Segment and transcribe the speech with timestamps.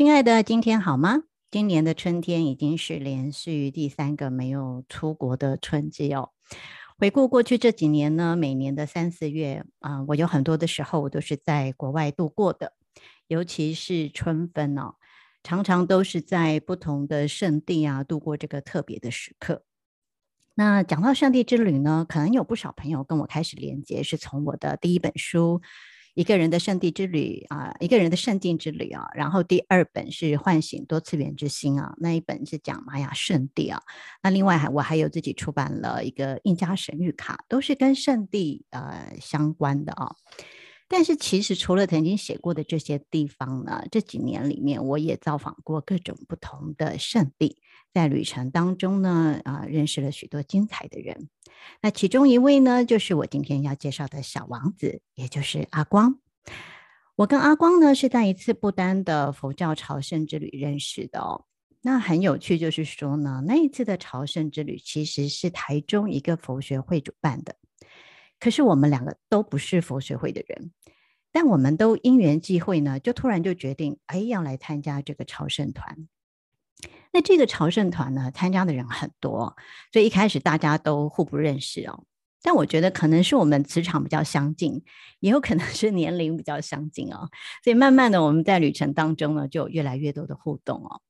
[0.00, 1.24] 亲爱的，今天好吗？
[1.50, 6.30] 今年的春天已经是连续第三个没有出国的春季哦。
[6.96, 12.72] 回顾过去这几年呢，每年的三四月啊、我有很多的时候我都是在国外度过的，
[13.26, 14.94] 尤其是春分哦，
[15.42, 19.64] 常常都是在不同的圣地啊度过这个特别的时刻。
[20.54, 25.60] 那讲到圣地之旅呢，可能有不少朋友跟我开始连接，是从我的第一本书。
[26.14, 33.80] 一个人的圣地之旅啊，一个人的圣境之旅啊，然后第二本是唤醒多次元之心啊，那一本是讲玛雅圣地啊，
[34.22, 40.16] 那另外还我还有自己出版了一个印加神谕卡，都是跟圣地呃相关的啊。
[40.88, 47.58] 但是其实除了曾经写过的这些地方呢，这几年里面我也造访过各种不同的圣地，
[47.92, 51.28] 在旅程当中呢，啊、认识了许多精彩的人。
[51.82, 56.18] 那其中一位呢，就是我今天要介绍的小王子，也就是阿光。
[57.16, 61.44] 我跟阿光呢是在一次不丹的佛教朝圣之旅认识的哦。
[61.82, 67.56] 那很有趣，就是说呢，那一次的朝圣之旅其实是台中一个佛学会主办的。
[68.38, 70.72] 可是我们两个都不是佛学会的人，
[71.30, 76.08] 但我们都因缘际会呢，就突然就决定，哎，要来参加这个朝圣团。
[77.12, 79.56] 那这个朝圣团呢，参加的人很多，
[79.92, 82.04] 所以一开始大家都互不认识哦。
[82.42, 84.82] 但我觉得可能是我们磁场比较相近，
[85.18, 87.28] 也有可能是年龄比较相近哦。
[87.62, 91.02] 所以慢慢的，我们在旅程当中呢，就有越来越多的互动哦。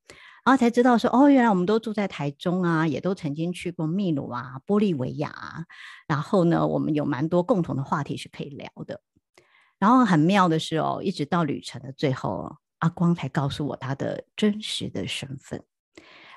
[0.44, 5.64] 然后才知道说，哦，原来我们都住在台中啊，也都曾经去过秘鲁啊、玻利维亚啊。
[6.08, 9.00] 然后呢，我们有蛮多共同的话题是可以聊的。
[9.78, 15.62] 然后很妙的是哦，一直到旅程的最后，阿光才告诉我他的真实的身份。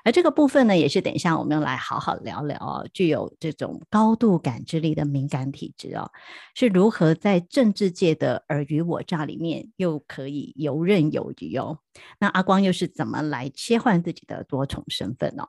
[0.04, 2.86] 而这个部分呢，也是等一下我们要来好好聊聊哦。
[2.92, 6.10] 具有这种高度感知力的敏感体质哦，
[6.54, 11.78] 是如何在政治界的尔虞我诈里面又可以游刃有余哦？
[12.20, 15.48] 那阿光又是怎么来切换自己的多重身份呢？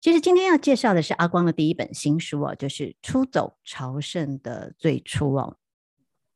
[0.00, 5.56] 其实今天要介绍的是阿光的第一本新书哦，就是《出走朝圣的最初》哦。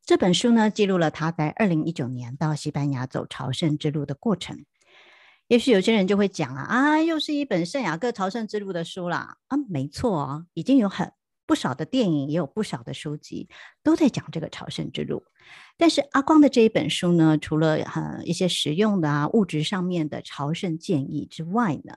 [0.04, 4.64] 这本书呢，记录了他在二零一九年到西班牙走朝圣之路的过程。
[5.50, 9.36] 也许有些人就会讲啊，啊，又是一本圣雅各朝圣之路的书啦。
[9.48, 11.12] 啊，没错啊，已经有很
[11.44, 13.48] 不少的电影，也有不少的书籍
[13.82, 15.24] 都在讲这个朝圣之路。
[15.76, 21.94] 但是阿光的这一本书呢，除了呃一些实用的啊物质上面的朝圣建议之外呢，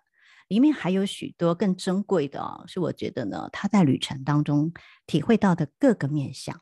[0.48, 4.74] 里面还有许多更珍贵的啊，是我觉得呢他在旅程当中
[5.06, 6.60] 体会到的各个面向。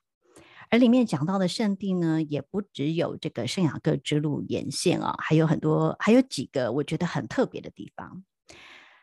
[0.72, 8.24] 而里面讲到的圣地呢，也不只有这个圣雅各之路沿线啊，还有很多，还有几个我觉得很特别的地方。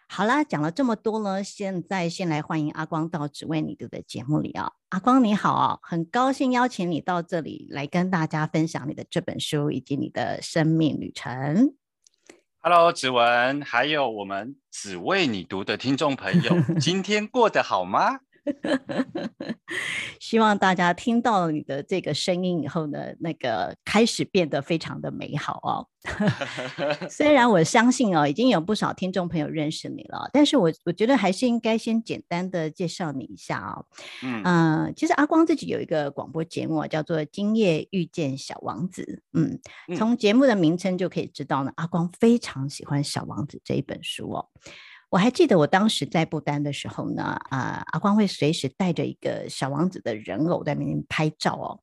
[0.09, 4.73] 好啦，讲了这么多呢，现在先来欢迎阿光到只为你读的节目里啊。
[4.89, 11.75] 阿光你好啊，很高兴邀请你到这里来跟大家分享你的这本书以及你的生命旅程。
[12.61, 18.21] Hello，子文，还有我们只为你读的听众朋友， 今天过得好吗？
[20.21, 25.87] 希望大家听到你的这个声音以后呢，那个开始变得非常的美好哦。
[27.11, 33.85] 虽然我相信哦，已经有不少听众朋友认识你了，但是我我觉得还是应该先简单的介绍你一下哦。
[34.23, 39.23] 嗯、呃，其实阿光自己有一个广播节目叫做《今夜遇见小王子》。
[39.39, 39.59] 嗯，
[39.97, 44.49] 从节目的名称就可以知道呢，阿光非常喜欢《小王子》这一本书哦。
[45.11, 51.81] 我还记得我当时在不丹的时候呢，啊，阿光会随时带着一个小王子的人偶在那边拍照哦。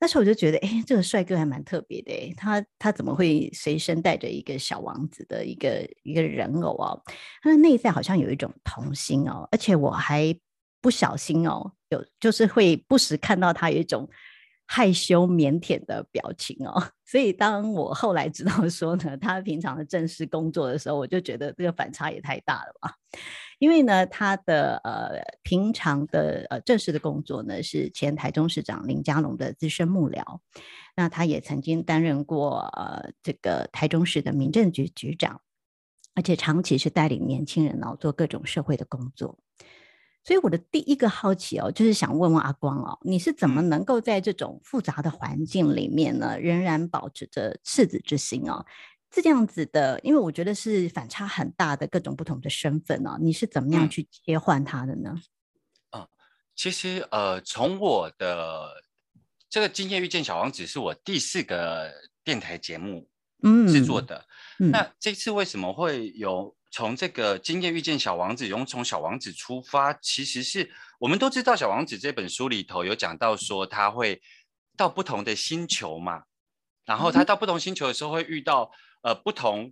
[0.00, 7.02] 那时候我就觉得，哎，这个帅哥还蛮特别的，他他怎么会随身带着一个小王子的一个一个人偶哦？
[7.42, 10.36] 他的内在好像有一种童心哦，而且我还
[10.82, 14.08] 不小心哦，有就是会不时看到他有一种。
[14.66, 22.94] 害羞腼腆的表情哦， 所以当我后来知道说呢，他平常的正式工作的时候，我就觉得这个反差也太大了吧。
[23.60, 30.40] 因为呢，他的呃平常的呃正式的工作呢是前台中市长林佳龙的资深幕僚，
[30.96, 35.40] 那他也曾经担任过呃这个台中市的民政局局长，
[36.14, 39.38] 而且长期是带领年轻人哦做各种社会的工作。
[40.24, 48.64] 所以我的第一个好奇哦，就是想问问阿光哦，你是怎么能够在这种复杂的环境里面呢，仍然保持着赤子之心哦？
[49.14, 55.14] 是这样子的，因为我觉得是反差很大的各种不同的身份哦，你是怎么样去切换它的呢？
[55.92, 56.08] 嗯，
[56.56, 58.82] 其实呃，从我的
[59.50, 61.92] 这个《今夜遇见小王子》是我第四个
[62.24, 63.08] 电台节目
[63.42, 64.24] 嗯制作的，
[64.58, 69.92] 嗯嗯、那这次为什么会有从这个《今夜遇见小王子》，用从小王子出发？
[69.94, 70.68] 其实是
[70.98, 74.20] 我们都知道，《小王子》这本书里头有讲到说他会
[74.76, 76.24] 到不同的星球嘛，
[76.84, 78.72] 然后他到不同星球的时候会遇到。
[79.04, 79.70] 呃，不同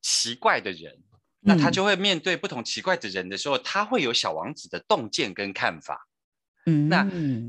[0.00, 0.98] 奇怪的人，
[1.40, 6.08] 那他就会面对不同奇怪的人的时候，嗯、他会有小王子的洞见跟看法。
[6.64, 7.06] 嗯，那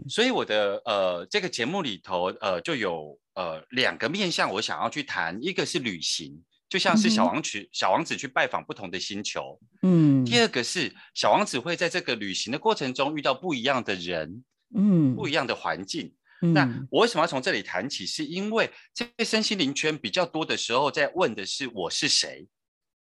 [0.10, 9.60] 所以我的呃这个节目里头呃就有呃两个面向，我想要去谈，一个是旅行，就像是小王去、嗯、小王子去拜访不同的星球。
[9.82, 14.42] 嗯，第二个是小王子会在这个旅行的过程中遇到不一样的人，
[14.74, 16.16] 嗯，不一样的环境。
[16.40, 18.06] 那我为什么要从这里谈起？
[18.06, 22.48] 是因为这个身心灵圈比较多的时候，在问的是我是谁？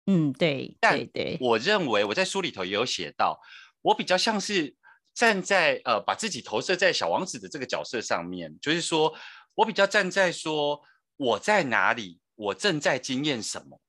[0.07, 0.75] 嗯，对。
[0.81, 3.39] 但对，我认为我在书里头也有写到，
[3.83, 4.75] 我比较像是
[5.15, 9.15] 站在呃，把自己投射在小王子的这个角色上面，就是说
[9.55, 10.81] 我比较站在说
[11.19, 13.81] 我在哪里，我正在经验什么？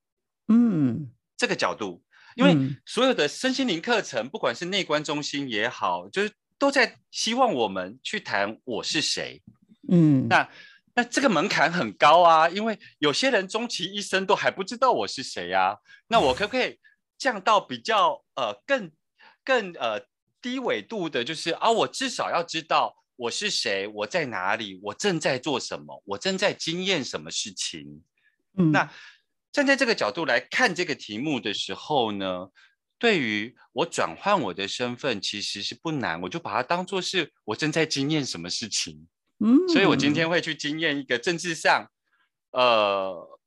[0.49, 2.03] 嗯，这个角度，
[2.35, 6.31] 因为所有的身心灵课程，不管是内观中心也好，就是。
[6.59, 9.41] 都在希望我们去谈我是谁，
[9.89, 10.49] 嗯，那
[10.93, 15.77] 那这个门槛很高啊，因为有些人终其一生都还不知道我是谁啊。
[16.09, 16.77] 那我可不可以
[17.17, 18.91] 降到比较呃更
[19.45, 20.01] 更呃
[20.41, 28.03] 低纬度的，就是啊，我至少要知道我是谁，我在哪里，我正在做什么，我正在经验什么事情。
[28.59, 28.91] 嗯，那
[29.51, 32.49] 站在这个角度来看这个题目的时候呢，
[32.99, 39.07] 对于我转换我的身份，其实是不难，我就把它当做是我正在经验什么事情。
[39.39, 41.89] 嗯，所以我今天会去经验一个政治上，
[42.51, 43.39] 呃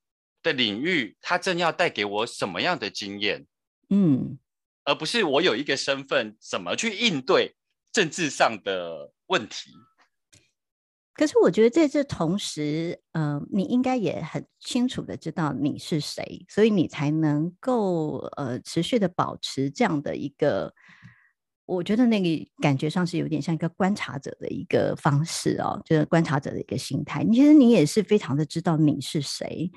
[0.42, 3.46] 的领域，它正要带给我什么样的经验？
[3.90, 4.38] 嗯，
[4.84, 7.54] 而不是我有一个身份，怎么去应对
[7.92, 9.70] 政治上的问题。
[11.14, 20.72] 可是我觉得在这同时，嗯、你应该也很清楚的知道你是谁，所以你才能够呃持续的保持这样的一个，
[21.66, 27.24] 我觉得那个感觉上是有点像一个观察者的一个方式哦，就是观察者的一个心态。
[27.26, 29.70] 其实你也是非常的知道你是谁。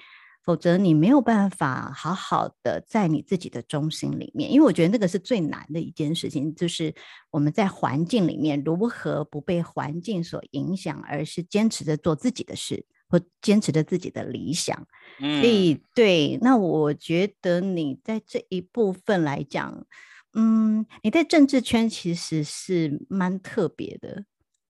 [0.45, 6.93] 否则你没有办法好好的在你自己的中心里面，因为我觉得那个是最难的一件事情，就是
[7.31, 14.87] 我们在环境里面如何不被环境所影响，而是坚持着做自己的事，或坚持着自己的理想。
[15.19, 19.87] 嗯，所以对，那我觉得你在这一部分来讲，
[20.33, 24.25] 嗯，你在政治圈其实是蛮特别的，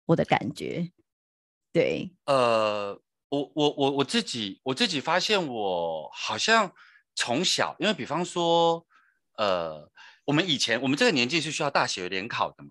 [0.06, 0.92] 我的感觉，
[1.74, 3.02] 对，呃。
[3.36, 6.72] 我我我我自己我自己发现，我好像
[7.16, 8.86] 从小，因为比方说，
[9.38, 9.90] 呃，
[10.26, 12.70] 我们以前我们这个年纪是需要大学联考的嘛？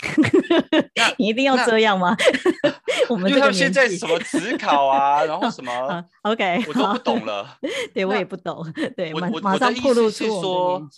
[1.18, 2.16] 你一定要这样吗？
[3.10, 7.58] 我们就像现在什么职考啊，然后什么，OK，我都不懂了。
[7.92, 8.64] 对，我也不懂。
[8.96, 10.88] 对，我我的意思是说，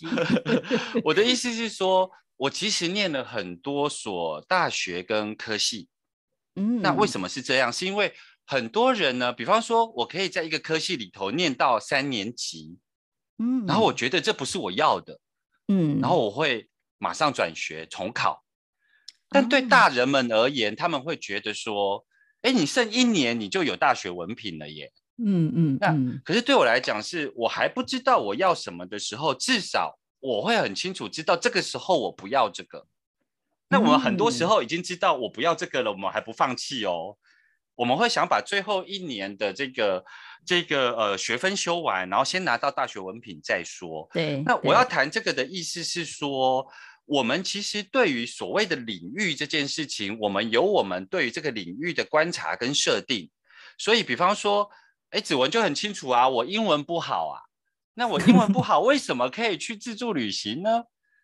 [1.03, 5.89] 我的意思是说，我其实念了很多所大学跟科系。
[6.55, 7.73] 嗯，那为什么是这样？
[7.73, 8.13] 是因为
[8.45, 12.77] 很多人呢，比方说，我可以在一个科系里头念到三年级，
[13.37, 15.19] 嗯，然后我觉得这不是我要的，
[15.67, 18.43] 嗯，然后我会马上转学重考。
[19.29, 22.05] 但对大人们而言，嗯、他们会觉得说，
[22.41, 25.77] 哎，你剩一年你就有大学文凭了耶，嗯嗯。
[25.79, 32.85] 那可是对我来讲，是我还不知道我要什么的时候，至少我会很清楚知道这个时候我不要这个。
[33.69, 37.17] 那我们很多时候已经知道我不要这个了，我们还不放弃哦。
[37.75, 40.05] 我们会想把最后一年的这个
[40.45, 44.07] 这个呃学分修完，然后先拿到大学文凭再说。
[44.13, 46.67] 对，那我要谈这个的意思是说，
[47.05, 53.29] 我们其实对于所谓的领域这件事情，我们有我们对于这个领域的观察跟设定。
[53.79, 54.69] 所以，比方说，
[55.09, 57.41] 哎，子文就很清楚啊，我英文不好啊，
[57.95, 60.83] 那我英文不 好，为什么可以去自助旅行呢？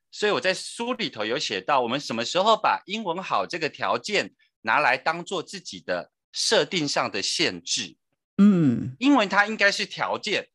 [0.10, 6.12] 所以我在书里头有写到，我们什么时候把英文好这个条件拿来当做自己的。
[6.32, 7.96] 设定上的限制，
[8.38, 10.50] 嗯，因为它应该是条件，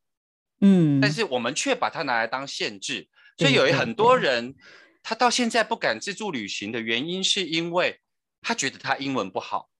[0.61, 4.55] 嗯，但是我们却把它拿来当限制，所以有很多人
[5.03, 8.01] 他到现在不敢自助旅行的原因，是因为
[8.41, 9.71] 他觉得他英文不好，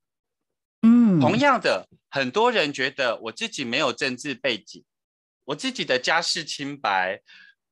[0.83, 4.85] 嗯，同样的，很多人觉得我自己没有政治背景，
[5.45, 7.23] 我自己的家世清白，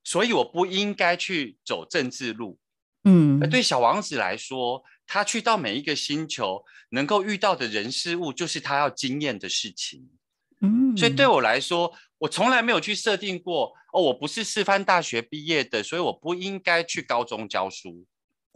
[0.03, 2.57] 所以我不应该去走政治路，
[3.03, 10.09] 嗯，而对小王子来说，他去到每一个星球，能够遇到的人事物，就是他要经验的事情。
[10.59, 18.07] 嗯，所以对我来说，我从来没有去设定过哦，我不是师范大学毕业的，所以我不应该去高中教书。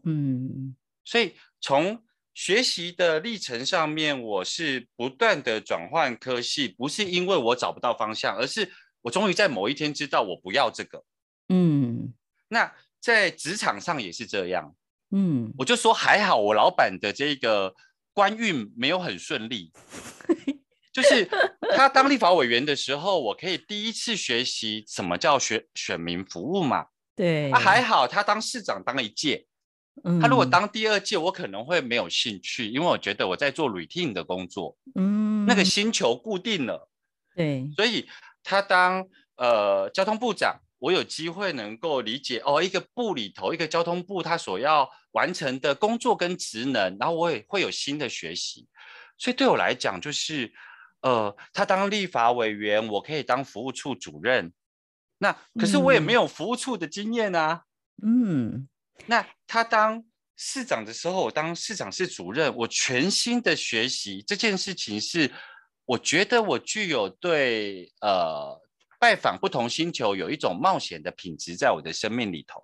[0.04, 8.72] 嗯，所以从学习的历程上面，我是不断的转换科系，不是因为我找不到方向，而是
[9.04, 11.04] 我终于在某一天知道我不要这个。
[11.50, 12.16] 嗯，
[12.48, 14.76] 那在职场上也是这样。
[15.12, 17.74] 嗯，我就说还好，我老板的这个
[18.14, 19.72] 官运没有很顺利。
[20.92, 21.30] 就是
[21.76, 26.88] 他当立法委员的时候，我可以第一次学习什么叫选选民服务嘛。
[27.16, 29.46] 对，啊还好，他当市长当一届，
[30.04, 36.90] 嗯，他如果当第二届，我可能会没有兴趣，因为我觉得我在做 routine 的工作，嗯，那个星球固定了，
[37.36, 38.10] 对，所以
[38.44, 48.68] 他当呃交通部长，我有机会能够理解哦，一个部里头一个交通部他所要完成的工作跟职能，然后我也会有新的学习，
[49.18, 50.54] 所以对我来讲就是。
[51.02, 54.52] 呃，他当立法委员，我可以当服务处主任。
[55.20, 57.62] 那可是我也没有服务处的经验啊。
[58.04, 58.68] 嗯，
[59.06, 60.04] 那他当
[60.36, 65.32] 市长的时候，我当市长室主任，我全新的学习这件事情是，
[65.86, 68.60] 我觉得我具有对呃
[69.00, 72.62] 拜访不同星球有一种冒险的品质在我的生命里头。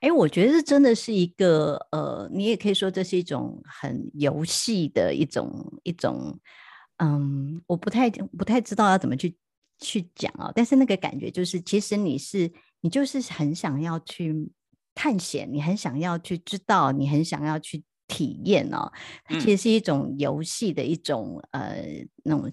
[0.00, 6.38] 哎，我觉得这真的是一个呃，你也可以说这是一种很游戏的一种一种。
[6.98, 9.36] 嗯，我不太不太知道要怎么去
[9.78, 14.50] 去讲哦，但是那个感觉就是，其实你是你就是很想要去
[14.94, 18.90] 探险，你很想要去知道，你很想要去体验哦。
[19.24, 22.50] 它其实是一种游戏的一种、嗯、呃那种。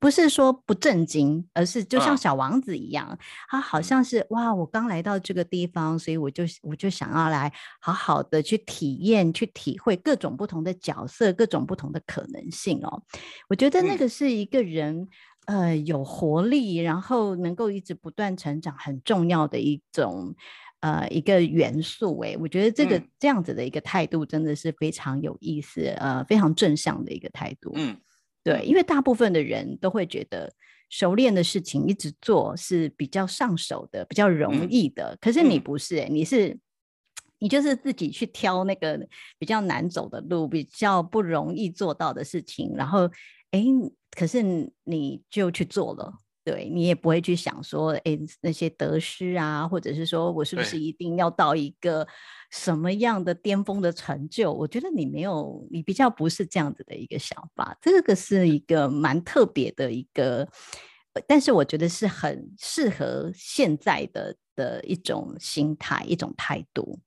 [0.00, 13.02] 不是说不正经，而是就像小王子一样，啊、他好像是哇，我刚来到这个地方，所以我就我就想要来好好的去体验、去体会各种不同的角色、各种不同的可能性哦。
[13.48, 15.08] 我觉得那个是一个人、
[15.46, 20.32] 嗯、呃有活力，然后能够一直不断成长很重要的一种
[20.78, 22.16] 呃一个元素。
[22.20, 27.72] 哎，我觉得这个、嗯、这样子的一个态度真的是非常有意思，呃，非常正向的一个态度。
[27.74, 27.96] 嗯。
[28.44, 30.52] 对，因为大部分的人都会觉得
[30.88, 35.12] 熟练的事情一直做是比较上手的、比较容易的。
[35.12, 36.58] 嗯、可是你不是、欸，你是
[37.38, 38.98] 你就是自己去挑那个
[39.38, 43.10] 比较难走的路、比较不容易做到的事情，然后
[43.50, 43.64] 哎，
[44.12, 44.42] 可是
[44.84, 46.14] 你就去做了。
[46.50, 52.08] 对，你也不会去想说，哎，那些得失啊，或者是说我是不是一定要到一个
[52.50, 54.50] 什么样的巅峰的成就？
[54.50, 57.76] 我觉得你没有，你比较不是这样子的一个想法。
[57.82, 60.48] 这个是一个蛮特别的一个，
[61.26, 66.98] 但是我觉得是很适合现在的的一种心态、一种态度。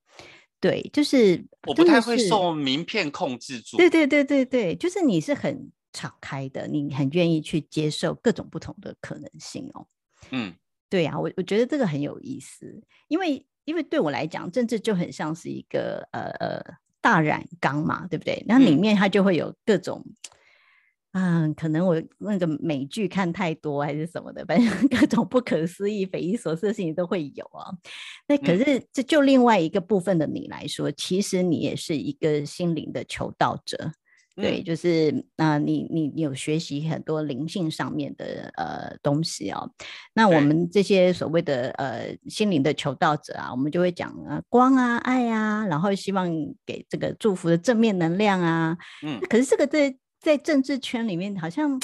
[0.59, 3.77] 对，就是我不太会受名片控制住。
[3.77, 5.71] 对对对对对，就是你是很。
[5.93, 9.87] 敞开的，你很愿意去接受各种不同的可能性哦。
[10.31, 10.53] 嗯，
[10.89, 16.63] 对呀、啊，我我觉得这个很有意思，因为因为对我来讲，政治就很像是一个呃呃
[17.01, 18.43] 大染缸嘛，对不对？
[18.47, 20.05] 那里面它就会有各种，
[21.13, 27.69] 嗯、呃，可能我那个美剧看太多还是什么的，反正 各种不可思议、匪夷所思的事情都会有啊。
[28.27, 33.91] 那可是这就另外一个部分的你来说，其实你也是一个心灵的求道者。
[34.35, 39.69] 对，就是那、呃、你你你有学习很多灵性上面的呃东西哦。
[40.13, 46.29] 那我们这些所谓的呃心灵的求道者啊，我们就会讲啊光啊爱啊，然后希望
[46.65, 48.77] 给这个祝福的正面能量啊。
[49.05, 51.79] 嗯，可是这个在在政治圈里面好像。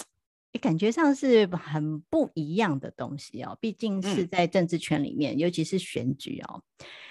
[0.58, 6.62] 感觉上是很不一样的东西哦，毕竟是在政治圈里面，嗯、尤其是选举哦，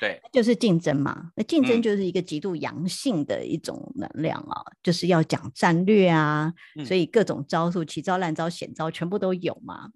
[0.00, 1.30] 对，就是竞争嘛。
[1.36, 9.90] 那竞争就是一个极度阳性的一种能量啊、哦，嗯、就是要讲战略啊，嗯、所以各种招数、奇招、烂招、险招全部都有嘛。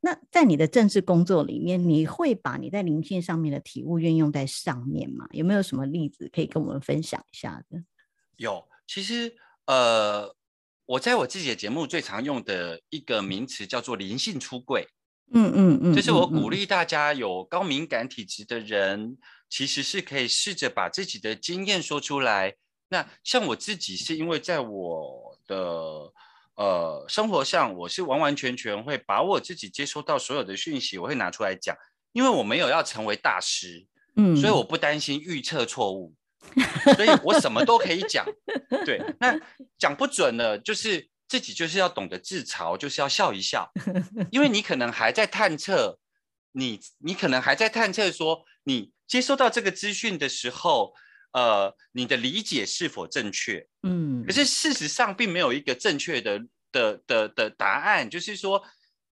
[0.00, 5.28] 那在你的政治工作里面，你会把你在灵性上面的体悟运用在上面吗？
[5.32, 7.82] 有没有什么例子可以跟我们分享一下的？
[8.36, 9.34] 有，其实
[9.66, 10.34] 呃。
[10.90, 14.88] 我在我自己的节目最常用的一个名词叫做灵性出柜，
[15.32, 19.16] 嗯嗯嗯，就是我鼓励大家有高敏感体质的人，
[19.48, 22.56] 其实是可以试着把自己的经验说出来。
[22.88, 25.56] 那像我自己是因为在我的
[26.56, 31.76] 呃生活上，我是完完全全会把我自己接收到所有的讯息，我会拿出来讲，
[32.10, 36.12] 因为我没有要成为大师，嗯，所以我不担心预测错误。
[36.96, 38.26] 所以我什么都可以讲，
[38.84, 39.38] 对，那
[39.78, 43.70] 讲不准了，就是自己就是要懂得自嘲，就是要笑一笑，
[44.32, 45.98] 因为你可能还在探测，
[46.52, 50.94] 你你可能还在探测说，你接收到这个资讯的时候，
[51.32, 53.66] 呃，你的理解是否正确？
[53.82, 56.40] 嗯，可是事实上并没有一个正确的
[56.72, 58.08] 的的的答案。
[58.08, 58.64] 就是说，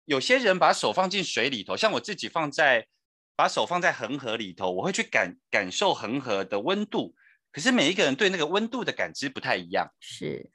[0.06, 2.88] 有些人把手放进水里头，像我自己放在
[3.38, 7.16] 把手放在恒河里头，我会去感感受恒河的温度。
[7.52, 9.88] 可是每一个人对那个温度的感知不太一样。
[10.00, 10.52] 是，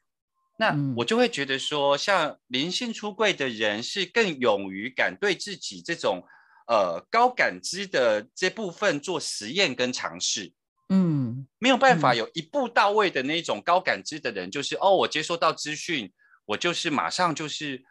[0.58, 6.22] 那我就会觉得说，像灵性出柜的人是更勇于敢对自己这种
[6.66, 10.52] 呃高感知的这部分做实验跟尝试。
[10.88, 16.12] 嗯，没有办法有一步到位的那种高感知的人，就是、嗯、哦，我接收到资讯，
[16.44, 17.82] 我就是马上就是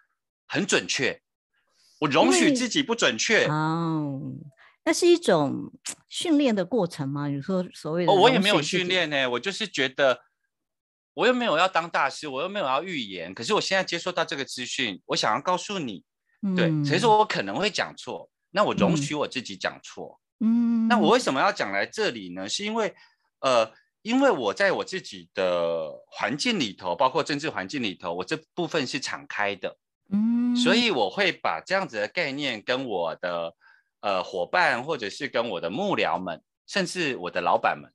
[0.48, 1.22] 很准确，
[2.02, 3.48] 我容许自己不准确。
[3.48, 4.22] 哦，
[4.84, 5.72] 那是一种
[6.10, 7.28] 训练的过程吗？
[7.28, 10.20] 你说所谓的、哦，我也没有训练呢，我就是觉得
[11.14, 16.04] 我又没有要当大师，我又没有要预言，可是我现在接收到这个资讯，我想要告诉你，
[16.42, 20.18] 嗯、对，所以说我可能会讲错，那我容许我自己讲错。
[20.18, 22.50] 嗯嗯，那我为什么要讲来这里呢？
[22.50, 22.96] 是因为，
[23.42, 23.72] 呃，
[24.02, 29.78] 因为我在我自己的环境里头，包括政治环境里头，我这部分是敞开的，
[30.12, 33.54] 嗯，所以我会把这样子的概念跟我的
[34.02, 37.92] 呃伙伴，或者是跟我的幕僚们，甚至我的老板们，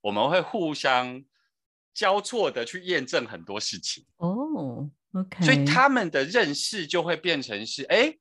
[0.00, 1.24] 我们会互相
[1.94, 4.04] 交错的去验证很多事情。
[4.16, 8.18] 哦，OK，所以他们的认识就会变成是，哎。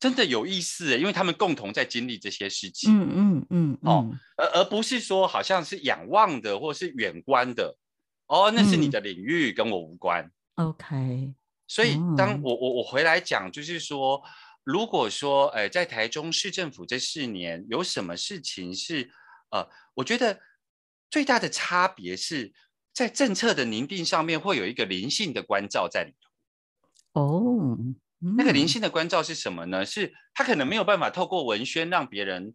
[0.00, 2.92] 真的有意思，因为他们共同在经历这些事情。
[2.92, 7.74] 嗯嗯嗯，哦，而而不是说好像是仰望的或是远观的。
[8.26, 10.30] 哦，那是你的领域，跟我无关。
[10.56, 11.34] 嗯、OK。
[11.66, 14.22] 所以当我我我回来讲，就是说，
[14.64, 19.10] 如果说，哎，在台中市政府这四年有什么事情是，
[19.50, 20.40] 呃，我觉得
[21.10, 22.52] 最大的差别是
[22.92, 26.14] 在政策的拟定上面会有一个灵性的关照在里
[27.12, 27.20] 头。
[27.20, 27.78] 哦。
[28.38, 29.84] 那个灵性的关照是什么呢？
[29.84, 32.54] 是他可能没有办法透过文宣让别人，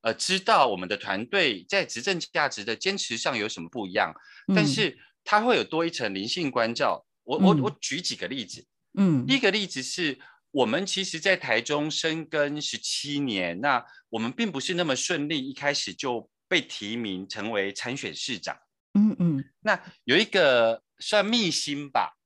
[0.00, 4.14] 呃，知道我们的团队在执政价值的坚持上有什么不一样，
[4.48, 7.04] 嗯、但是他会有多一层灵性关照。
[7.24, 8.64] 我我我举几个例子，
[8.96, 10.18] 嗯，第一个例子是
[10.52, 18.56] 我们其实，在台中深耕十七年，那我们并不是那么顺利，一开始就被提名成为参选市长，
[18.94, 22.16] 嗯嗯，那有一个算秘辛吧。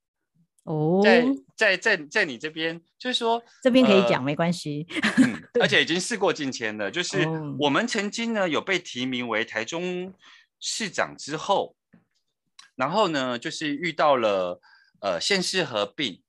[0.65, 4.87] 哦，在在在在你这边，就是说这边可以讲、呃、没关系、
[5.23, 6.91] 嗯，而且已经事过境迁了。
[6.91, 7.29] 就是
[7.61, 10.15] 我们曾经呢有被提名为台中
[10.61, 11.77] 市长之后，
[12.77, 14.59] 然后呢就是遇到了
[15.03, 16.23] 呃县市合并，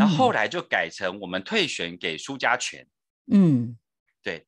[0.00, 2.86] 然后后来就改成我们退选给苏家全。
[3.30, 3.76] 嗯，
[4.22, 4.46] 对，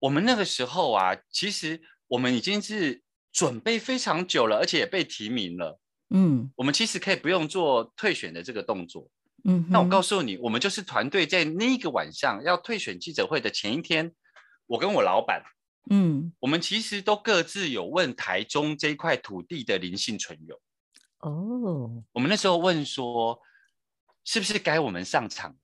[0.00, 3.00] 我们那个时候啊，其实我们已经是
[3.32, 5.78] 准备非常久了，而且也被提名了。
[6.08, 9.08] 嗯，我们其实可以不用做退选的这个动作。
[9.44, 14.12] 嗯，那我告诉你，我们就是团队在那个晚上要退选记者会的前一天，
[14.66, 15.42] 我跟我老板，
[15.88, 20.60] 嗯，我们其实都各自有问台中这一块土地的灵性存有。
[21.20, 23.40] 哦，我们那时候问说，
[24.24, 25.56] 是不是该我们上场？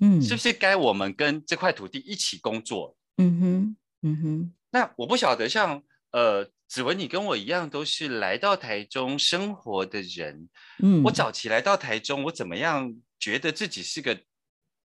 [0.00, 2.96] 嗯，是不是该我们跟这块土地一起工作？
[3.16, 4.54] 嗯哼，嗯哼。
[4.70, 6.50] 那我不晓得像，像呃。
[6.70, 10.48] 子文，你跟我一样都是来到台中生活的人。
[10.80, 14.16] 嗯，我早期来到台中，我怎么样觉得自己是个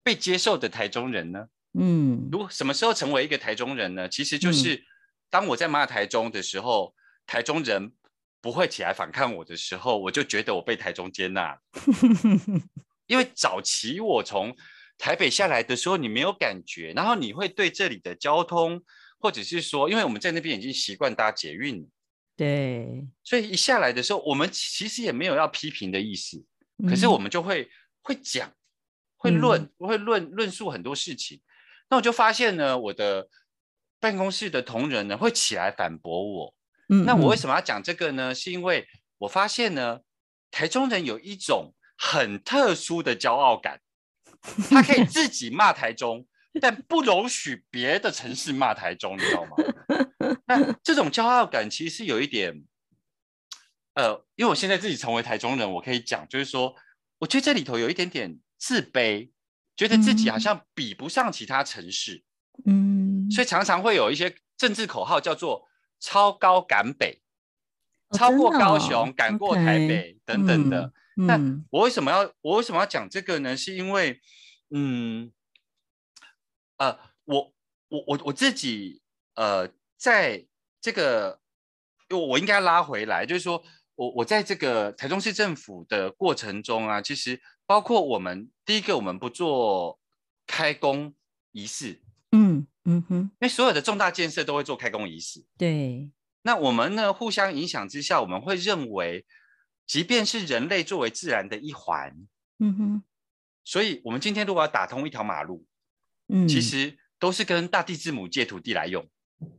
[0.02, 1.50] 被接受的台中人呢？
[1.78, 4.08] 嗯，如什么时候成为一个台中人呢？
[4.08, 4.86] 其实就是
[5.30, 6.96] 当我在骂台中的时候，
[7.28, 7.92] 台中人
[8.40, 11.60] 不会起来反抗我的时候，我就觉得我被台中接纳。
[13.08, 14.56] 因为早期我从
[14.98, 18.84] 台北下来的时候，你没有感觉，然后你会对这里的交通。
[19.18, 21.90] 或者是说，因为我们在那边已经习惯搭捷运，
[22.36, 26.46] 对，所以一下来的时候，我们其实也没有要批评的意思，
[26.78, 27.68] 嗯、可是我们就会
[28.04, 28.54] 会讲，
[29.18, 31.42] 会论，嗯、会论论述很多事情。
[31.90, 33.28] 那我就发现呢，我的
[34.00, 36.54] 办公室的同仁呢会起来反驳我。
[36.90, 38.36] 嗯，那我为什么要讲这个呢？
[38.36, 38.88] 是因为
[39.18, 40.02] 我发现呢，
[40.52, 43.82] 台中人有一种很特殊的骄傲感，
[44.70, 46.28] 他可以自己骂台中。
[46.62, 49.58] 但不容许别的城市骂台中，你知道吗？
[50.46, 52.64] 那 这种骄傲感其实有一点，
[53.96, 56.74] 呃，因为我现在自己成为台中人，我可以讲，就是说，
[57.18, 59.32] 我觉得这里头有一点点自卑，
[59.76, 62.24] 觉得自己好像比不上其他城市，
[62.66, 65.68] 嗯，所以常常会有一些政治口号叫做
[66.00, 67.22] “超高赶北”，
[68.16, 70.94] 超过高雄，赶过台北等等的。
[71.16, 71.40] 那
[71.72, 73.58] 我为什么要我为什么要讲这个呢？
[73.58, 74.20] 是因为，
[74.70, 75.32] 嗯。
[76.78, 77.54] 呃，我
[77.88, 79.02] 我我我自己
[79.36, 80.46] 呃，在
[80.82, 81.40] 这个，
[82.10, 83.64] 我我应该拉回来，就是说
[83.96, 89.98] 我我在这个台中市政府的过程中啊，其实包括我们第一个，我们不做
[90.46, 91.16] 开工
[91.54, 92.02] 仪式，
[92.34, 99.26] 嗯嗯哼，因为所有的重大建设都会做开工仪式，对，那我们呢，互相影响之下，我们会认为，
[99.86, 102.16] 即便是人类作为自然的一环，
[102.60, 103.04] 嗯哼，
[103.64, 105.66] 所以我们今天如果要打通一条马路，
[106.28, 109.08] 嗯，其实都是跟大地之母借土地来用，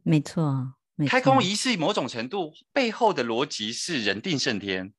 [0.02, 1.10] 没错，没错。
[1.10, 4.92] 开工仪式某种程度背后的逻辑是人定胜天。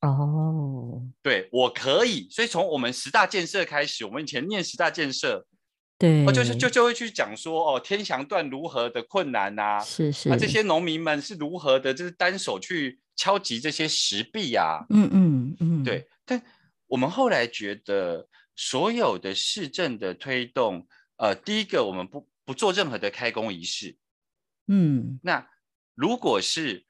[0.00, 5.46] 哦，对，我可以，所以从我们十大建设开始，我们以前念十大建设。
[5.96, 16.08] 对，哦，就是就就会去讲说哦，天祥段如何的困难呐，是是，啊，这些农民们是如何的，就是单手去敲击这些石壁啊，嗯嗯嗯，对。
[16.24, 16.42] 但
[16.86, 23.96] 我们后来觉得，所有的市政的推动，呃，第一个我们不不做任何的开工仪式，
[24.68, 25.46] 嗯，那
[25.94, 26.84] 如果是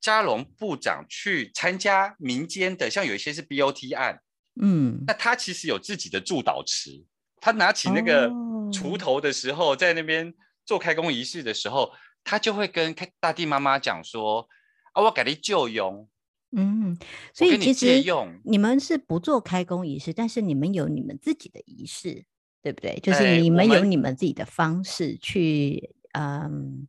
[0.00, 4.20] 嘉龙部长去参加民间的，像有一些是 BOT 案，
[4.60, 7.04] 嗯，那他其实有自己的祝祷词。
[7.44, 8.28] 他拿起那个
[8.70, 9.78] 锄头的时候，oh.
[9.78, 10.32] 在那边
[10.64, 14.48] 做开工仪式的时候，他就会跟大地妈妈讲说
[14.92, 16.08] ：“啊，我给你借用。”
[16.56, 16.96] 嗯，
[17.34, 18.02] 所以其实
[18.44, 22.24] 你们是不做开工仪式，但是你们有你们自己的仪式，
[22.62, 22.98] 对不对？
[23.02, 26.86] 就是你们有你们自己的方式去，嗯，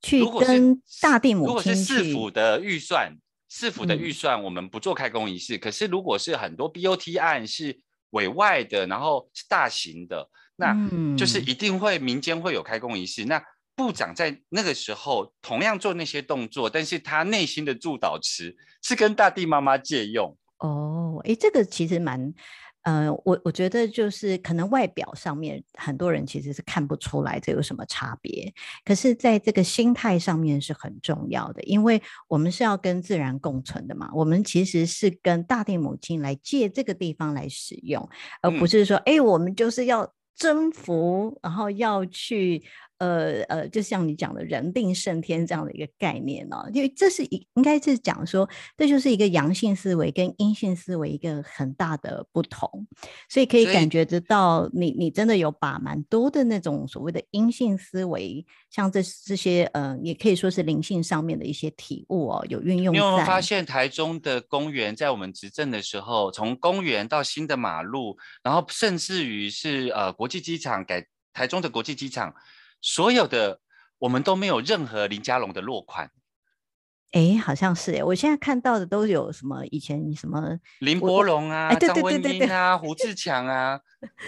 [0.00, 1.48] 去跟大地母亲。
[1.48, 3.16] 如果是市府的预算，
[3.48, 5.56] 市府的预算，我们不做开工仪式。
[5.56, 7.80] 嗯、可是如果是很多 BOT 案是。
[8.10, 10.74] 委外的，然后是大型的，那
[11.18, 13.24] 就是一定会民间会有开工仪式。
[13.24, 13.44] 嗯、那
[13.76, 20.36] 部长在那个时候同样做那些动作，但是他内心的助导词是跟大地妈妈借用。
[20.58, 22.34] 哦，哎，这个其实蛮。
[22.82, 38.08] 呃，我我觉得就是可能外表上面很多人其实是看不出来这有什么差别，可是在这个心态上面是很重要的，因为我们是要跟自然共存的嘛，我们其实是跟大地母亲来借这个地方来使用，
[38.40, 42.62] 而不是说，哎，我们就是要征服，然后要去。
[42.98, 52.86] 呃呃，就像你讲的“人定胜天”这样的一个概念哦，因为这是一应该是讲说，这就是一个阳性思维跟阴性思维一个很大的不同，
[53.28, 62.94] 所以可以感觉得到你，你你真的有把蛮多的那种所谓的阴性思维，像这这些呃，也可以说是灵性上面的一些体悟哦，有运用。
[62.94, 72.34] 你有没有发现台中的公园在我们执政的时候，从公园到新的马路，然后甚至于是呃国际机场改台中的国际机场。
[72.86, 73.58] 所有的
[73.98, 76.08] 我们都没有任何林佳龙的落款，
[77.10, 83.80] 哎，好像是哎，我现在看到的都有什么以前什么林柏龙啊、张文英啊、 胡志强啊，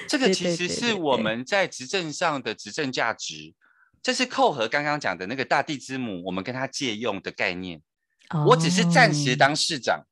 [0.09, 3.55] 这个其实是我们在执政上的执政价值，
[4.03, 7.81] 这是扣合刚刚讲的那个大地之母，我们跟他借用的概念。
[8.31, 10.03] 哦、我只是暂时当市长，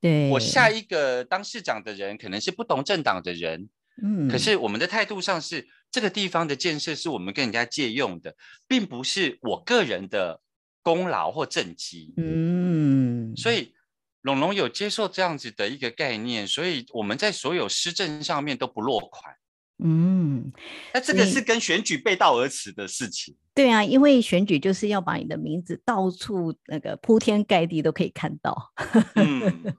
[0.00, 3.68] 对，我下一个当市长的人可能是不同政党的人，
[4.02, 5.68] 嗯，可是我们的态度上是。
[5.92, 8.34] 这个地方的建设是我们跟人家借用的，
[8.66, 10.40] 并不是我个人的
[10.82, 12.12] 功劳或政绩。
[12.16, 13.74] 嗯，所以
[14.22, 19.34] 龙龙有接受这样子的一个概念，所以我们在所有施政上面都不落款。
[19.82, 20.52] 嗯，
[20.94, 23.34] 那这个是跟选举背道而驰的事情。
[23.54, 28.72] 对啊，因为选举就是要把你的名字到处那个铺天盖地都可以看到。
[29.16, 29.74] 嗯。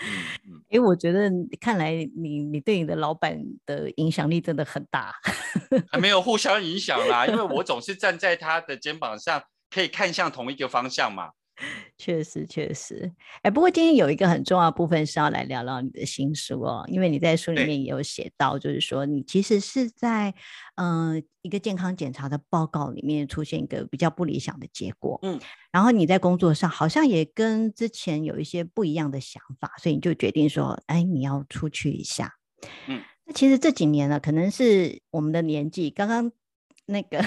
[0.70, 5.14] 哎，我觉得看来你你对你的老板的影响力真的很大，
[5.92, 11.32] 还没有互相影响啦，因为我 总是站在他的肩膀上，可以看向同一个方向嘛。
[11.98, 20.34] 确实确实，哎，不过今天有一个很重要的部分是要来聊聊你的新书哦，因为你在书里面也有写到，就是说你其实是在
[20.76, 25.38] 嗯、呃、一个健康检查的报告里面出现一个比较不理想的结果，嗯，
[25.70, 32.34] 然后你在工作上好像也跟之前有一些不一样的想法，所以你就决定说，哎，你要出去一下，
[32.86, 36.32] 嗯，那其实这几年呢，可能是我们的年纪，刚刚
[36.86, 37.24] 那个。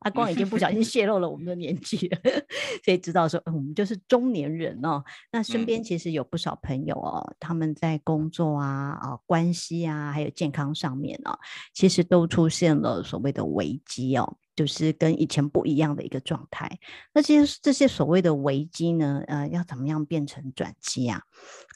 [0.00, 2.18] 阿光已经不小心泄露了我们的年纪了，
[2.84, 5.02] 所以知道说，嗯，我们就是中年人哦。
[5.32, 11.38] 那身边其实有不少朋友哦，他们在工作啊、啊关系啊，还有健康上面哦，
[11.72, 14.36] 其实都出现了所谓的危机哦。
[14.58, 16.80] 就是跟以前不一样的一个状态。
[17.14, 21.22] 那其实这些所谓的危机呢，呃，要怎么样变成转机啊？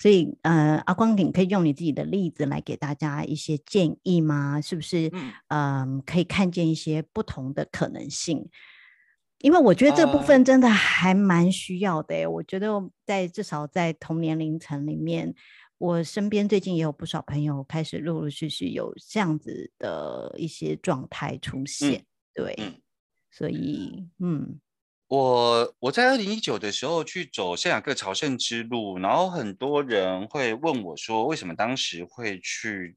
[0.00, 4.60] 所以，呃，阿光，你可以用你自己的例子来给大家一些建议吗？
[4.60, 5.12] 是不是？
[5.46, 8.48] 嗯、呃，可以看见一些不同的可能性。
[9.38, 12.28] 因为我觉得这部分真的还蛮需要的。
[12.28, 12.68] 我觉得
[13.06, 15.32] 在至少在同年龄层里面，
[15.78, 22.04] 我身边最近也有不少朋友开始陆陆续续有这样子的一些状态出现。
[22.34, 22.80] 嗯对，嗯，
[23.30, 24.60] 所以，嗯，
[25.08, 32.96] 我我在二零一九的时候去走圣雅各朝圣之路，然后很多人会问我说，为什么当时会去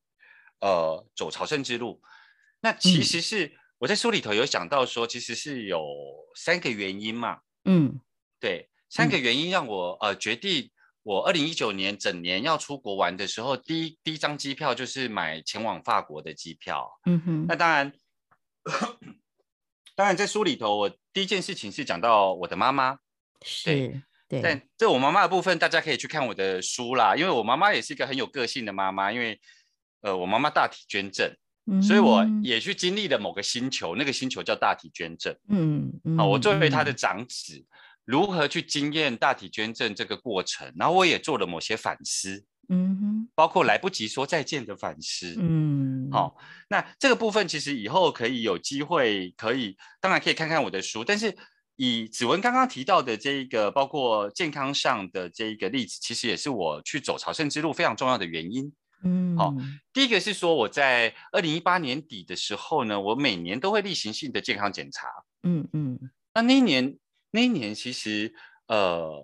[0.61, 2.01] 呃走朝圣之路？
[2.61, 5.83] 那其实是我在书里头有讲到说，其实是有
[6.35, 7.39] 三个原因嘛。
[7.65, 7.99] 嗯，
[8.39, 10.71] 对，三个原因让我、嗯、呃决定，
[11.03, 16.89] 我二零一九年整年要出国玩的时候，第一第一张机票就是买前往法国的机票。
[17.05, 17.93] 嗯哼，那当然，
[19.95, 22.99] 当然在书里头，我第一件事情是讲到我的妈妈。
[23.43, 24.01] 是。
[24.27, 27.15] 对，但这我妈妈的部分，大家可以去看我的书啦。
[27.15, 29.39] 因为我妈妈也是一个很有个性的妈妈，因为
[30.01, 31.31] 呃，我妈妈大体捐赠，
[31.67, 35.31] 嗯、所以我也去经历了某个星球，那个星球叫大体捐赠。
[35.49, 37.65] 嗯嗯，好，我作为她的长子，嗯、
[38.03, 42.43] 如何去经验大体捐赠这个过程，然后我也做了某些反思。
[42.69, 45.35] 嗯哼，包括来不及说再见的反思。
[45.39, 46.35] 嗯，好，
[46.69, 51.35] 那这个部分其实以后可以有机会，可以当然可以看看我的书，但是。
[51.77, 58.71] 以子文刚刚提到的这一个，包括健康上的这一个例子，其实也是我去走朝圣之路非常重要的原因。
[59.03, 59.53] 嗯，好，
[59.91, 65.09] 第一个是说我在二零一八年底的时候呢，我每年都会例行性的健康检查。
[65.43, 65.99] 嗯嗯，
[66.33, 66.97] 那那一年
[67.31, 68.33] 那一年其实
[68.67, 69.21] 呃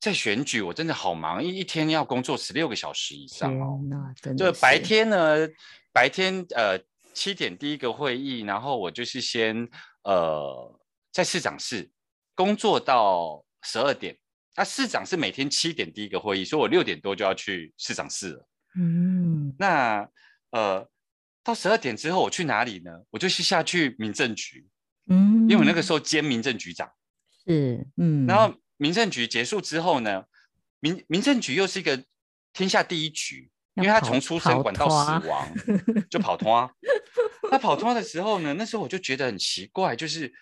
[0.00, 3.80] 在选举，我真的好忙，一一天要工作十六个小时以上哦。
[3.88, 5.48] 那真的就白天呢，
[5.92, 6.78] 白天呃
[7.14, 9.68] 七点第一个会议，然后我就是先
[10.02, 10.80] 呃。
[11.12, 11.90] 在市长室
[12.34, 14.14] 工作到十二点，
[14.54, 18.48] 那市长是每天七点第一个会议，所以我六点多就要去市长室了。
[18.78, 20.06] 嗯，那
[20.50, 20.86] 呃，
[21.42, 22.92] 到十二点之后我去哪里呢？
[23.08, 24.68] 我就是下去民政局，
[25.08, 26.86] 嗯，因为我那个时候兼民政局长，
[27.46, 30.24] 是，嗯，然后民政局结束之后呢，
[30.80, 32.04] 民民政局又是一个
[32.52, 35.48] 天下第一局，因为他从出生管到死亡
[36.10, 36.70] 就跑通啊。
[37.50, 40.32] 那跑通的时候呢，那时候我就觉得很奇怪，就是。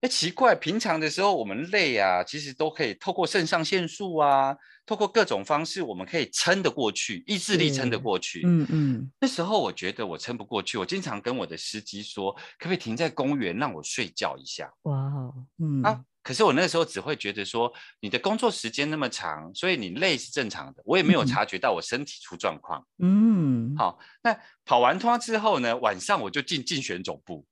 [0.00, 8.42] 哎，奇怪，平常的时候我们累啊，其实都可以透过肾上腺素啊，透过各种方式，我们可以撑得过去，意志力撑得过去。
[8.46, 9.10] 嗯嗯。
[9.20, 14.72] 那时候我觉得我撑不过去，我经常跟我的司机说，可不可以停在公园让我睡觉一下？
[14.82, 15.12] 哇，
[15.58, 22.86] 嗯啊，可是我那时候只会觉得说，你的工作时间那么长，所以你累是正常的，我也没有察觉到我身体出状况。
[22.98, 27.46] 嗯，好，那跑完通之后呢，晚上我就进竞选总部。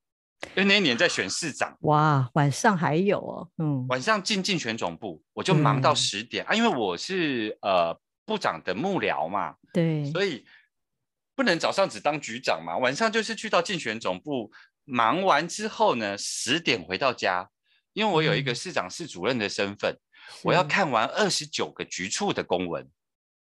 [0.55, 10.45] 因为那一年在选市长，哇，晚上还有哦，嗯，晚上进竞选总部，我就忙到十点啊，因为我是呃部长的幕僚嘛，对，所以
[11.35, 14.53] 不能早上只当局长嘛，晚上就是去到竞选总部，
[14.85, 17.49] 忙完之后呢，十点回到家，
[17.97, 19.99] 因为我有一个市长室主任的身份，嗯、
[20.45, 22.87] 我要看完二十九个局处的公文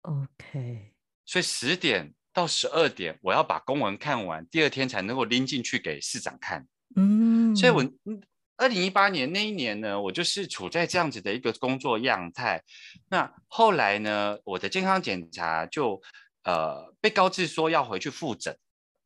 [0.03, 0.93] ，OK，
[1.25, 6.65] 所以十点到十二点，我要把公文看完，第二天才能够拎进去给市长看。
[6.95, 7.85] 嗯，所以我
[8.55, 12.63] 二零一八年那一年呢，我就是处在这样子的一个工作样态。
[13.09, 16.01] 那后来呢，我的健康检查就
[16.45, 18.57] 呃被告知说要回去复诊。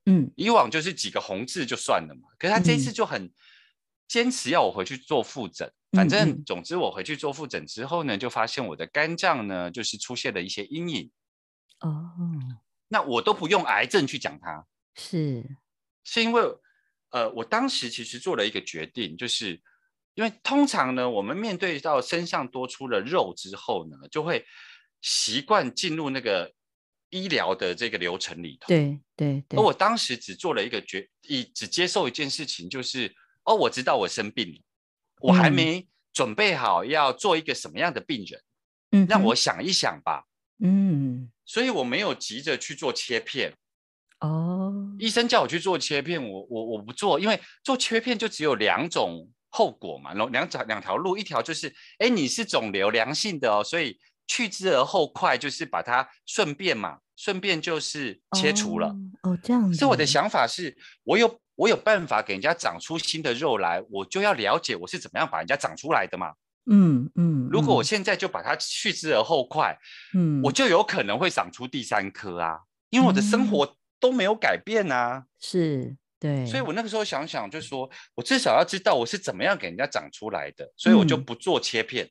[0.06, 3.32] 嗯，以往就是几个红字就算了嘛，可是他这一次就很
[4.10, 5.66] 坚持要我回去做复诊。
[5.92, 11.10] 嗯、反正总之我回去做复诊之后呢，就发现我的肝脏呢就是出现了一些阴影。
[11.80, 12.12] 哦，
[12.90, 15.46] 那我都不用癌症去讲它，是
[16.04, 16.42] 是因为。
[17.12, 19.60] 呃，我当时其实做了一个决定，就是
[20.14, 24.46] 因为通常呢，我们面对到身上多出了肉之后呢，就会
[25.02, 26.54] 习惯进入那个
[27.10, 28.68] 医疗的这个流程里头。
[28.68, 29.60] 对对对。
[29.60, 33.12] 而我当时只做了一个决，一只接受一件事情，就是
[33.50, 34.62] 哦，我知道我生病了，
[35.22, 38.42] 我还没准备好要做一个什么样的病人，
[38.92, 40.26] 嗯，让我想一想吧，
[40.64, 43.54] 嗯，所以我没有急着去做切片。
[44.20, 58.90] 哦，医生叫我去做切片，我我我不做，因为做切片就只有两种后果嘛，然后两条两条路，一条就是，哎，你是肿瘤良性的哦，所以去之而后快，就是把它顺便嘛，顺便就是切除了。
[59.24, 59.76] 哦，哦，这样子。
[59.80, 66.34] 所以我的想法是，我有我有办法给人家长出新的肉来，我就要了解我是怎么样把人家长出来的嘛。
[66.72, 67.50] 嗯嗯。
[67.52, 69.78] 如果我现在就把它去之而后快，
[70.16, 73.76] 嗯，我就有可能会长出第三颗啊，因为我的生活、嗯。
[74.02, 82.10] 都没有改变呐、啊，是对，所以我那个时候想想，就是说我至少要知道我是怎么样给人家长出来的，所以我就不做切片。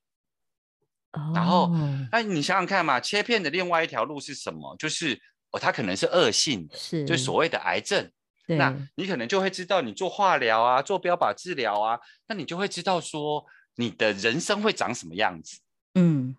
[1.12, 1.70] 嗯、然后，
[2.12, 4.76] 那、哦、你想想看嘛，切片的另外一条路是什么？
[4.76, 5.18] 就是
[5.50, 8.10] 哦，它可能是恶性的，是，就所谓的癌症。
[8.48, 15.60] 对，那你可能就会知道，你做化疗啊，做标靶治疗啊，那你就会知道说你的人生会长什么样子。
[15.94, 16.34] 嗯。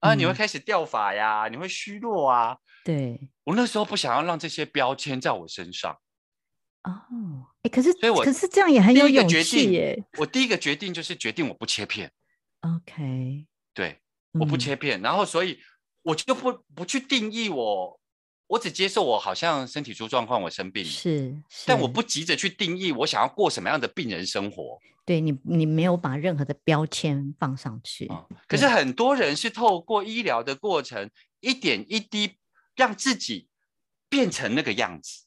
[0.00, 2.58] 啊，你会开始掉发呀，你会虚弱啊。
[2.84, 5.98] 对，我那时候不想要让这些标签在我身上。
[6.82, 6.92] 哦，
[7.62, 10.04] 哎，可是，所以我可是这样也很有勇气耶。
[10.18, 12.12] 我第一个决定就是决定我不切片。
[12.60, 13.98] OK，对，
[14.32, 15.58] 我不切片，嗯、然后所以
[16.02, 17.98] 我就不不去定义我
[18.54, 24.78] 我只接受我好像身体出状况，我生病了，是，是，但我不急着去定义我想要过什么样的病人生活。
[25.04, 28.06] 对你，你没有把任何的标签放上去。
[28.10, 32.36] 嗯，可是很多人是透过医疗的过程，一点一滴
[32.76, 33.48] 让自己
[34.08, 35.24] 变成那个样子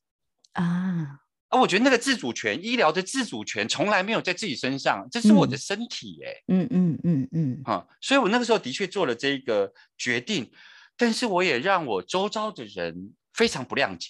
[0.54, 1.20] 啊。
[1.50, 10.50] 啊，我觉得那个自主权，医疗的自主权从来没有在自己身上，这是我的身体，哎，嗯嗯嗯嗯，哈、嗯，所以我那个时候的确做了这个决定，
[10.98, 14.10] 但是我也让我周遭的人非常不谅解，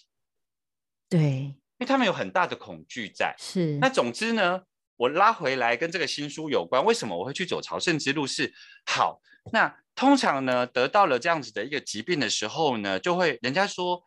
[1.09, 3.35] 对，因为他们有很大的恐惧在。
[3.37, 4.63] 是，那总之呢，
[4.95, 8.43] 我拉回来跟这个新书有关，为什么我会去走朝圣之路是？
[8.43, 8.53] 是
[8.85, 9.21] 好，
[9.51, 14.01] 那通常呢，得到了这样子的一个疾病的时候呢，就会人家说，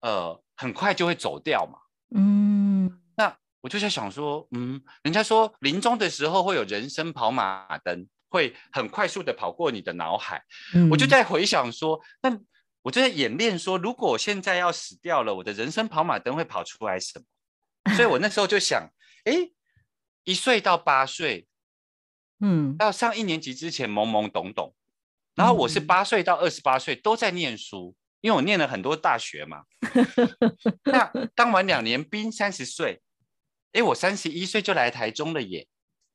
[0.00, 1.78] 呃，很快就会走掉嘛，
[2.14, 2.98] 嗯。
[3.14, 10.42] 那我就在想说，嗯，人家说临终的时候会有人生跑马灯，会很快速的跑过你的脑海。
[10.74, 12.36] 嗯，我就在回想说，那
[12.80, 17.94] 我就在演练说，如果我现在要死掉了，我的人生跑马灯会跑出来什么？
[17.94, 18.88] 所以我那时候就想，
[19.24, 19.50] 哎，
[20.24, 21.46] 一岁到八岁，
[22.40, 24.74] 嗯，到上一年级之前懵懵懂懂，
[25.34, 29.64] 然后我是八岁到二十八岁都在念书，因为我念了很多大学嘛。
[30.84, 33.02] 那当完两年兵，三十岁。
[33.72, 35.66] 哎，我三十一岁就来台中了耶！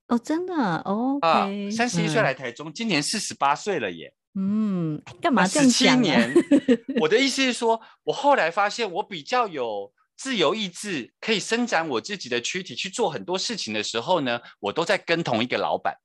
[0.07, 4.13] 哦，真的哦啊，三十一岁来台中，嗯、今年四十八岁了耶！
[4.35, 5.71] 嗯，干嘛这样讲、啊？
[5.71, 6.33] 十七年，
[7.01, 15.95] 我的意思是说，我后来发现我比较有自由意志，可以伸展我自己的躯体去做很多事情的时候呢，我都在跟同一个老板。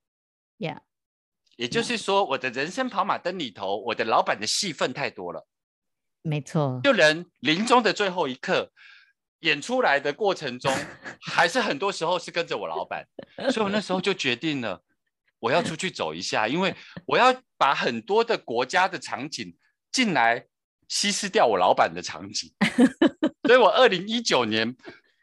[0.59, 0.79] Yeah，
[1.57, 5.47] 也就是说，我的人生跑马灯里头，我的老板的戏份太多了。
[6.23, 8.73] 没错，就连临终的最后一刻。
[9.43, 10.73] 演出来的过程中，
[11.23, 13.07] 还是很多时候是跟着我老板，
[13.53, 14.83] 所以我那时候就决定了，
[15.39, 16.75] 我要出去走一下，因为
[17.07, 19.55] 我要把很多的国家的场景
[19.93, 20.47] 进来
[20.89, 22.53] 稀释掉我老板的场景，
[23.47, 24.77] 所以我二零一九年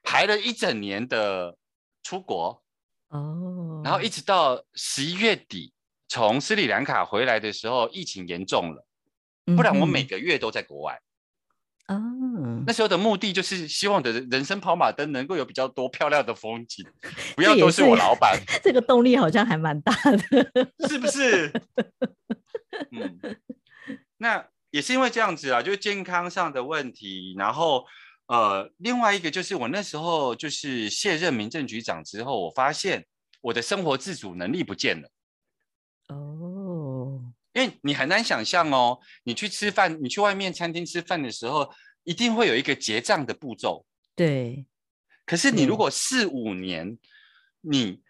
[0.04, 1.58] 排了一整年的
[2.04, 2.64] 出国，
[3.10, 5.74] 哦，然后一直到十一月底
[6.08, 8.86] 从斯里兰卡回来的时候，疫情严重了，
[9.56, 11.00] 不然我每个月都在国外。
[11.90, 16.86] 啊、哦，那时候的目的就是希望的人生跑马灯能够有比较多漂亮的风景，
[17.36, 18.40] 不要都是我老板。
[18.64, 20.18] 这个动力好像还蛮大的，
[20.88, 21.52] 是不是？
[22.94, 23.20] 嗯，
[24.18, 27.34] 那也是因为这样子啊，就是健康上的问题。
[27.36, 27.84] 然后
[28.28, 33.08] 呃，另外一个就是我那时候就是卸任民政局长之后，我发现
[33.42, 35.10] 我的生活自主能力不见了。
[36.10, 36.49] 哦。
[37.54, 41.70] 因为你很难想象哦，你去吃饭，你去外面餐厅吃饭的时候，
[42.04, 43.86] 一定会有一个结账的步骤。
[44.16, 44.66] 对。
[45.26, 46.98] 可是你如果四五年，
[47.62, 48.02] 你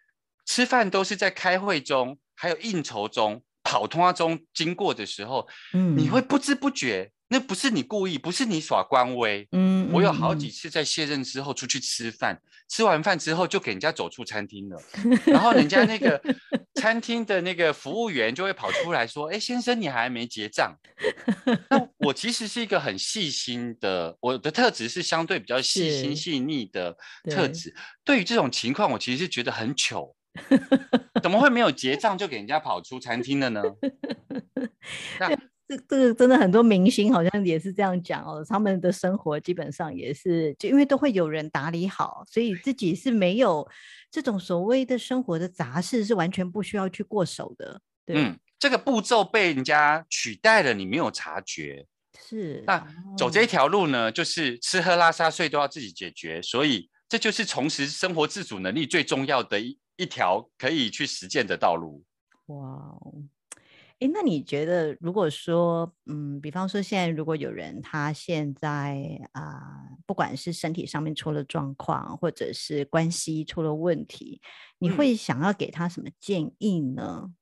[0.46, 7.12] 吃饭都是在开会中，还有应酬中、跑通中经过的时候，嗯，你会不知不觉。
[7.32, 9.48] 那不是你故意，不是你耍官威。
[9.52, 14.82] 嗯，我有好几次在卸任之后出去吃饭，嗯、吃完饭之后就给人家走出餐厅了，
[15.28, 16.20] 然后人家那个
[16.74, 20.76] 餐厅的那个服务员就会跑出来说：“哎，先生，你还没结账。
[21.70, 26.98] ”那我其实是一个很细心的，我的特质是相对比较细心细腻的
[27.30, 27.70] 特质。
[28.04, 30.16] 对，对于这种情况，我其实是觉得很糗，
[31.22, 33.62] 怎么会没有结账就给人家跑出餐厅了呢？
[35.20, 35.38] 那。
[35.70, 43.68] 这这个真的很多明星好像也是这样讲哦，他们的生活基本上也是，就因为都会有人打理好，所以自己是没有
[44.10, 47.80] 这种所谓的生活的杂事，是完全不需要去过手的。
[48.04, 51.86] 对，嗯，这个步骤被人家取代了，你没有察觉。
[52.20, 52.84] 是，那
[53.16, 62.04] 走这一条路呢，就是吃喝拉撒睡都要自己解决，所以这就是重拾生活自主能力最重要的一一条可以去实践的道路。
[62.48, 63.14] 哇哦。
[64.02, 74.42] 诶，那你觉得，如果说，嗯，比方说，现在如果有人他现在啊、呃，不管是身体上面出了状况，或者是关系出了问题，
[74.78, 77.34] 你会想要给他什么建议呢？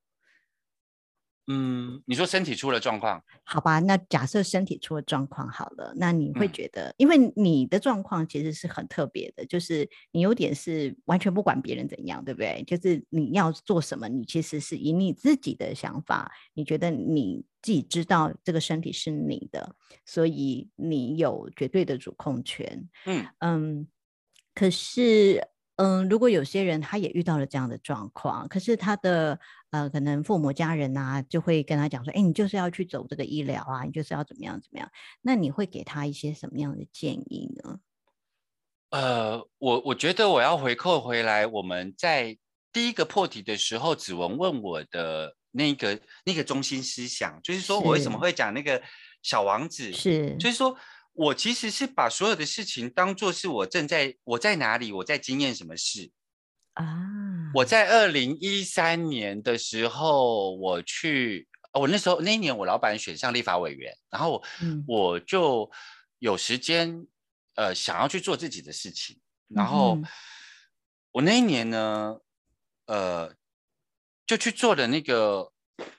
[1.50, 12.64] 嗯，你说身体出了状况，好吧，那假设身体出了状况好了，那你会觉得，嗯、因为你的状况其实是很特别的，就是你有点是完全不管别人怎样，对不对？
[12.68, 19.74] 就是你要做什么，你其实是以你自己的想法，你觉得你自己知道这个身体是你的，
[20.06, 22.90] 所以你有绝对的主控权。
[23.06, 23.88] 嗯嗯，
[24.54, 25.48] 可是。
[25.78, 34.90] 嗯，如果有些人他也遇到了这样的状况，可是他的呃，可能父母家人啊，就会跟他讲说，哎，你就是要去走这个医疗啊，你就是要怎么样怎么样。
[35.22, 37.80] 那你会给他一些什么样的建议呢？
[38.90, 42.36] 呃，我我觉得我要回扣回来，我们在
[42.74, 48.82] 第一个破题的时候，子文问我的那个那个中心思想，就是说我为什么会讲那个
[49.22, 50.76] 小王子，是，就是说。
[51.18, 56.12] 我其实是把所有的事情当做是我正在我在哪里，我在经验什么事
[56.74, 56.86] 啊。
[57.56, 64.44] 我在二零一三年的时候，我去，我那时候那一年我老板选上立法委员，然后
[64.86, 65.72] 我就
[66.20, 67.08] 有时间，
[67.56, 69.98] 呃，想要去做自己的事情，然后
[71.12, 72.20] 我那一年呢，
[72.86, 73.34] 呃，
[74.28, 75.52] 就去做了那个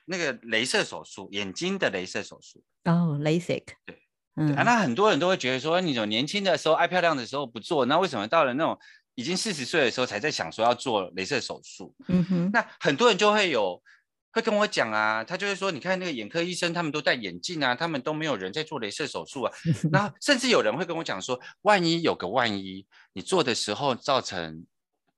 [0.05, 2.63] 那个镭射手术，眼睛的镭射手术。
[2.85, 4.01] 哦，LASIK，对。
[4.39, 8.79] 嗯、啊，那很多人都会觉得说，你怎么年轻的时候爱漂亮的时候不做，那为什么到了那种
[9.15, 11.93] 已经四十岁的时候才在想说要做镭射手术？
[12.07, 13.83] 嗯哼，那很多人就会有
[14.31, 19.51] 会跟我讲啊，他就会说，你看那个眼科医生他们都戴眼镜啊，他们都没有人在做镭射手术啊。
[19.91, 24.65] 然后甚至有人会跟我讲说，万一有个万一，你做的时候造成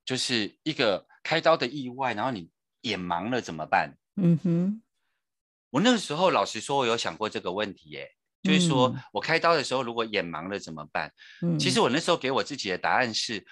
[0.03, 2.49] 就是一个开刀的意外，然后你
[2.81, 3.93] 眼盲了怎么办？
[4.15, 4.81] 嗯哼，
[5.69, 8.15] 我那个时候老实说，我有想过这个问题耶、欸。
[8.43, 11.13] 就是说我开刀的时候，如果眼盲了怎么办？
[11.43, 13.45] 嗯，其实我那时候给我自己的答案是，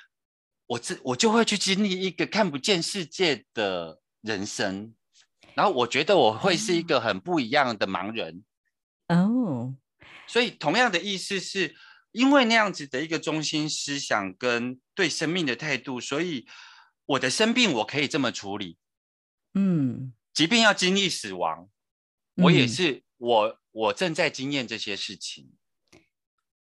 [0.65, 4.95] 我自我就会去经历一个看不见世界的人生，
[5.53, 8.43] 然后我觉得我会是一个很不一样的盲人。
[9.09, 9.75] 哦，
[10.25, 11.75] 所以同样的意思是
[12.11, 16.47] 因为那样子的一个中心思想跟对生命的态度，所以
[17.05, 18.79] 我的生病我可以这么处理。
[19.53, 21.69] 嗯，即便要经历死亡，
[22.37, 23.58] 我也是我。
[23.71, 25.51] 我正在经验这些事情，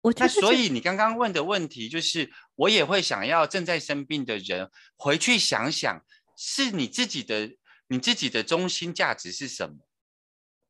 [0.01, 6.03] 我那所以你刚刚问的问题就是，我也会想要正在生病的人回去想想，
[6.35, 7.55] 是你自己的
[7.87, 9.75] 你自己的中心价值是什么？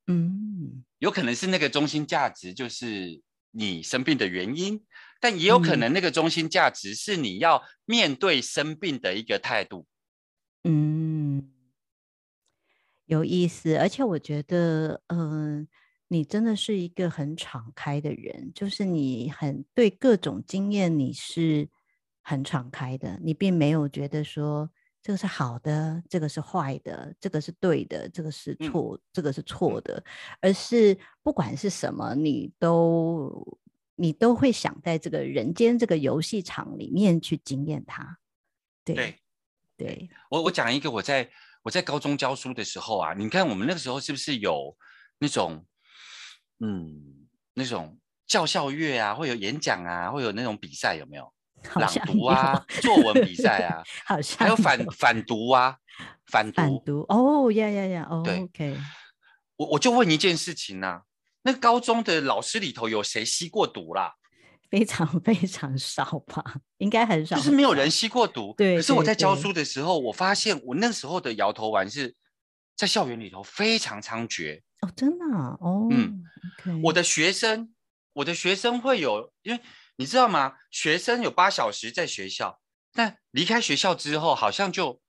[0.06, 4.84] 嗯，有可能是那个中心价值就是你生病的原因，
[5.20, 9.86] 但也有可能那个中心价值是你要面对生病的一个态度。
[10.64, 11.50] 嗯，
[13.06, 15.68] 有意思，而且我觉得，嗯、呃。
[16.10, 21.68] 你真的是一个很敞开的人，就是你很对各种经验你是
[22.22, 24.70] 很敞开的，你并没有觉得说
[25.02, 30.02] 这个是好的，这个是坏的，这个是对的，这个是错，嗯、这个是错的，
[30.40, 33.60] 而是不管是什么，你都
[33.94, 38.18] 你都会想在这个人间这个游戏场里面去经验它。
[38.82, 39.20] 对对，
[39.76, 41.30] 对我我讲一个我在
[41.62, 44.74] 我在高中教书的时候啊，你看我们那个时候是不是有
[45.18, 45.62] 那种。
[46.60, 51.22] 嗯，那种教校乐啊，会有演讲啊，会有那种比赛，有没有？
[51.74, 55.76] 有朗读啊，作文比赛啊， 好像还有反反读啊，
[56.26, 56.56] 反读。
[56.62, 58.76] 反读哦呀呀呀，哦，对，OK。
[59.56, 61.02] 我我就问一件事情呐、啊，
[61.42, 64.14] 那高中的老师里头有谁吸过毒啦？
[64.70, 66.44] 非常非常少吧，
[66.78, 68.54] 应该很少，就是没有人吸过毒。
[68.56, 72.14] 对，可是我在教书的时候，我发现我那时候的摇头丸是
[72.76, 74.60] 在校园里头非常猖獗。
[74.80, 75.56] 哦，真的啊？
[75.60, 76.22] 哦，嗯
[76.58, 76.80] ，okay.
[76.84, 77.74] 我的学生，
[78.12, 79.60] 我的学生会有，因为
[79.96, 80.54] 你知道吗？
[80.70, 82.60] 学生有八小时在学校，
[82.92, 85.00] 但离开学校之后，好像就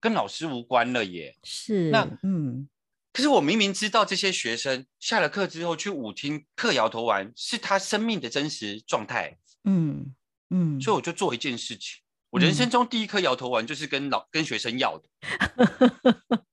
[0.00, 1.36] 跟老师无关了耶。
[1.42, 2.68] 是，那嗯，
[3.12, 9.38] 可是我明明知道这些学生下了课之后去舞厅嗑摇头丸是他生命的真实状态。
[9.64, 10.14] 嗯
[10.50, 12.00] 嗯，所以我就做一件事情。
[12.30, 15.08] 我人生中第一颗摇头丸就是跟老跟学生要的，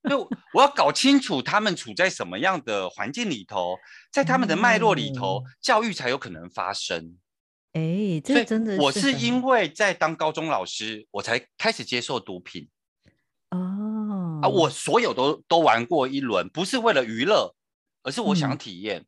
[0.08, 3.76] 就我要搞清楚他们处在什么样的环境里头，
[4.10, 7.18] 在他们的脉络里头，嗯、教育才有可能发生。
[7.72, 12.68] 哎，这真的是，我是因为在当高中老师，我才开始接受毒品。
[13.50, 17.54] 哦，啊，我所有都都玩过一轮，不是为了娱乐，
[18.02, 19.00] 而是我想体验。
[19.00, 19.06] 嗯，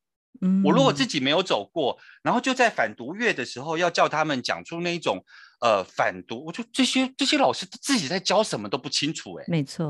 [0.64, 5.24] 我如果自己没有走过，然后就在反读月的时候要叫他们讲出那一种。
[5.60, 9.84] 呃，反读，我就这些这些老师自己在教什么都不清楚哎，没错，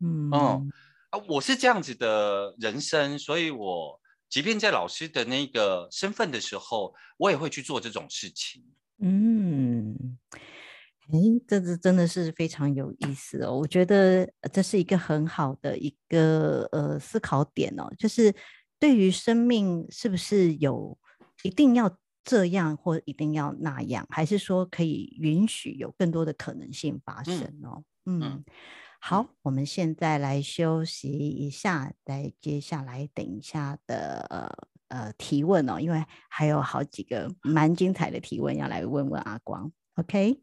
[0.00, 0.72] 嗯嗯
[1.10, 8.64] 啊，我是这样子的人生，所以我即便在老师的那个身份的时候，我也会去做这种事情。
[8.98, 10.18] 嗯，
[11.12, 18.34] 哎，这是真的是非常有意思哦，我觉得这是一个很好的一个呃思考点哦，就是
[18.82, 20.98] 对于生命是不是有
[21.44, 21.96] 一定要。
[22.24, 27.82] 这样或一定要那样，还是说可以允许有更多的可能性发生哦？
[28.06, 28.44] 嗯，嗯
[29.00, 34.48] 好，我们现在来休息一下，再接下来等一下的呃
[34.86, 40.40] 呃提问哦，因为还有好几个蛮精彩的提问要来问问阿光，OK？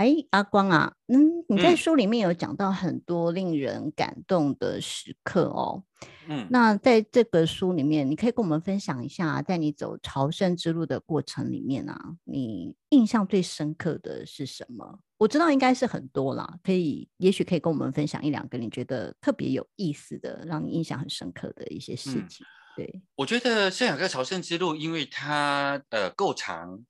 [0.00, 5.84] 哎，阿光啊，嗯，你在书里面有讲到很多令人感动的时刻哦。
[6.26, 15.00] 嗯、嗯，那在这个书里面，你可以跟我们分享一下，在你走朝圣之路的过程里面啊，你印象最深刻的是什么？
[15.18, 22.46] 我知道应该是很多啦，可以，也许可以跟我们分享一两个你觉得特别有意思的，让你印象很深刻的一些事情。
[22.46, 22.48] 嗯、
[22.78, 26.82] 对，我觉得圣雅各朝圣之路，因为它呃够长，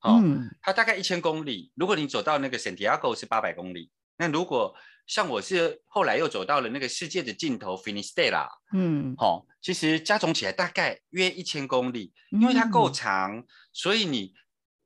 [0.00, 1.72] 哦、嗯，它大概一千公里。
[1.74, 4.74] 如果你走到那个圣地亚哥是八百公里，那如果
[5.06, 14.34] 像我是后来又走到了那个世界的尽头，Finisterre，嗯，好、哦，其实加总起来大概约一千公里，因为它够长，嗯、所以你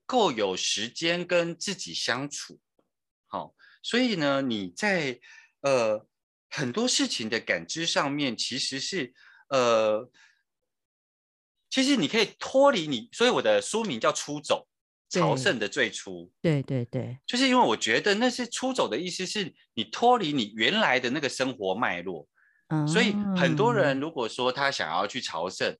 [0.07, 2.61] 够有时间跟自己相处，
[3.27, 5.21] 好、哦，所以呢，你在
[5.61, 6.07] 呃
[6.49, 9.13] 很多事情的感知上面，其实是
[9.49, 10.11] 呃，
[11.69, 14.69] 其实你可以脱离你，所以我的书名叫出走。
[15.21, 22.27] 朝圣的最初，对对对，就是因为我觉得那是出走的意思，是你脱离你原来的那个生活脉络。
[22.69, 25.77] 嗯，所以很多人如果说他想要去朝圣，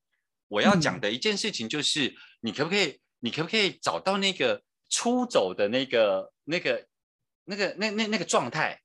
[0.49, 6.87] 我要讲的一件事情就是，你可不可以，你可不可以找到那个出走的那个、那个、
[7.47, 8.79] 那个、那那那个状态？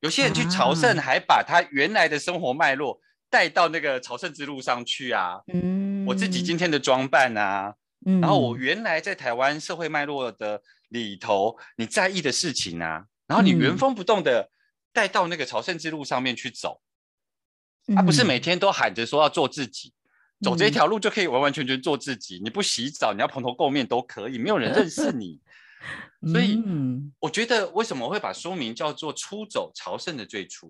[0.00, 5.40] 有些人去朝圣，还把他原来的生活脉络带到那个朝圣之路上去啊。
[5.52, 7.74] 嗯，我自己今天的装扮啊。
[8.04, 14.50] 然后我原来在台湾社会脉络的里头，你在意的事情啊，然后你原封不动的
[14.92, 16.80] 带到那个朝圣之路上面去走，
[17.88, 19.92] 而、啊、不是每天都喊着说要做自己，
[20.40, 22.40] 走这一条路就可以完完全全做自己。
[22.42, 25.40] 你不洗澡，你要蓬头垢面都可以，没有人认识你。
[26.32, 26.62] 所以
[27.18, 30.68] 我觉得为什么会把书名叫做《出走朝圣的最初》？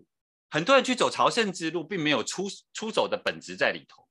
[0.48, 4.06] 很多人去走朝圣之路，并没有出出走的本质在里头。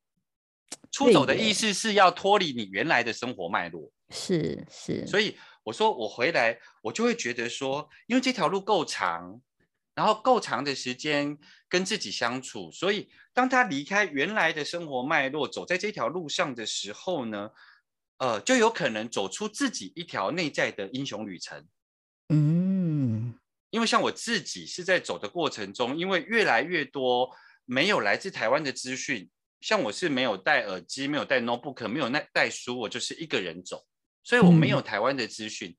[0.92, 9.42] 出走的意思是要脱离你原来的生活脉络，是是，所以我说我回来，我就会觉得说，因为这条路够长，
[9.96, 11.38] 然后够长的时间
[11.70, 17.50] 跟自己相处，所以当他离开原来的生活脉络，走在这条路上的时候呢，
[18.18, 21.66] 呃，就有可能走出自己一条内在的英雄旅程。
[22.30, 23.34] 嗯，
[23.70, 27.30] 因为像我自己是在走的过程中，因为越来越多
[27.64, 29.30] 没有来自台湾的资讯。
[29.62, 33.86] 像我是没有带耳机，没有带 notebook，没有带带书，我就是一个人走，
[34.24, 35.70] 所以我没有台湾的资讯。
[35.70, 35.78] 嗯、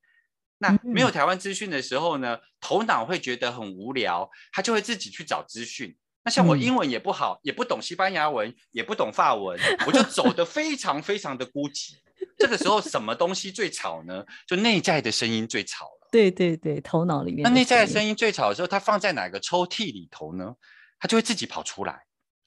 [0.57, 5.95] 那没有台湾资讯的时候呢，头脑会觉得很无聊，他就会自己去找资讯。
[6.23, 11.95] 那像我英文也不好，嗯、也不懂西班牙文，也不懂法文，我就走得非常非常的孤寂。
[12.37, 14.25] 这个时候什么东西最吵呢？
[14.47, 16.07] 就内在的声音最吵了。
[16.09, 17.43] 对对对，头脑里面。
[17.43, 20.55] 那内在的声音最吵的时候，它放在哪个抽屉里头呢？
[20.97, 22.05] 它就会自己跑出来。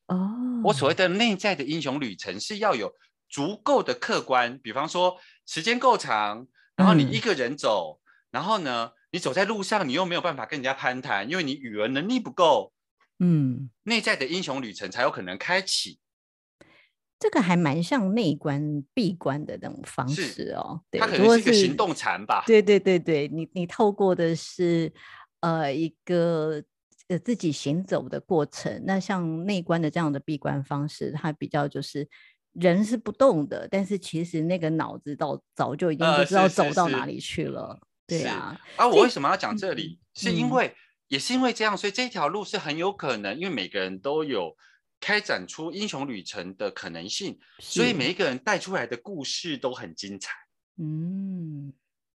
[0.08, 2.92] 哦，我所谓的内在的英雄旅程是要有
[3.28, 6.46] 足够的客观，比方说时间够长，
[6.76, 12.72] 然后你一个人走，嗯、然后呢，你走在路上，你又没有办法跟人家攀谈，因为你语文能力不够，
[13.18, 15.98] 嗯，内在的英雄旅程才有可能开启。
[17.18, 22.44] 这个还蛮像内观闭关的那种方式哦，对，它可能是一个行动禅吧？
[22.46, 24.92] 对对对对，你你透过的是
[25.40, 26.62] 呃一个。
[27.08, 32.08] 呃，自己行走的过程，那像内观的这样的闭关方式，它比较就是
[32.52, 37.62] 人是不动的，但是其实那个脑子到早就已经不知道走到哪里去了。
[37.62, 40.00] 呃、对啊，啊，我为什么要讲这里？
[40.00, 40.74] 嗯、是因为、嗯、
[41.06, 44.56] 也是因为这样，所以这条路是很有可能，因为每个人都有
[44.98, 50.32] 开展出英雄旅程的可能性，所以每一个人带出来的故事都很精彩。
[50.78, 51.72] 嗯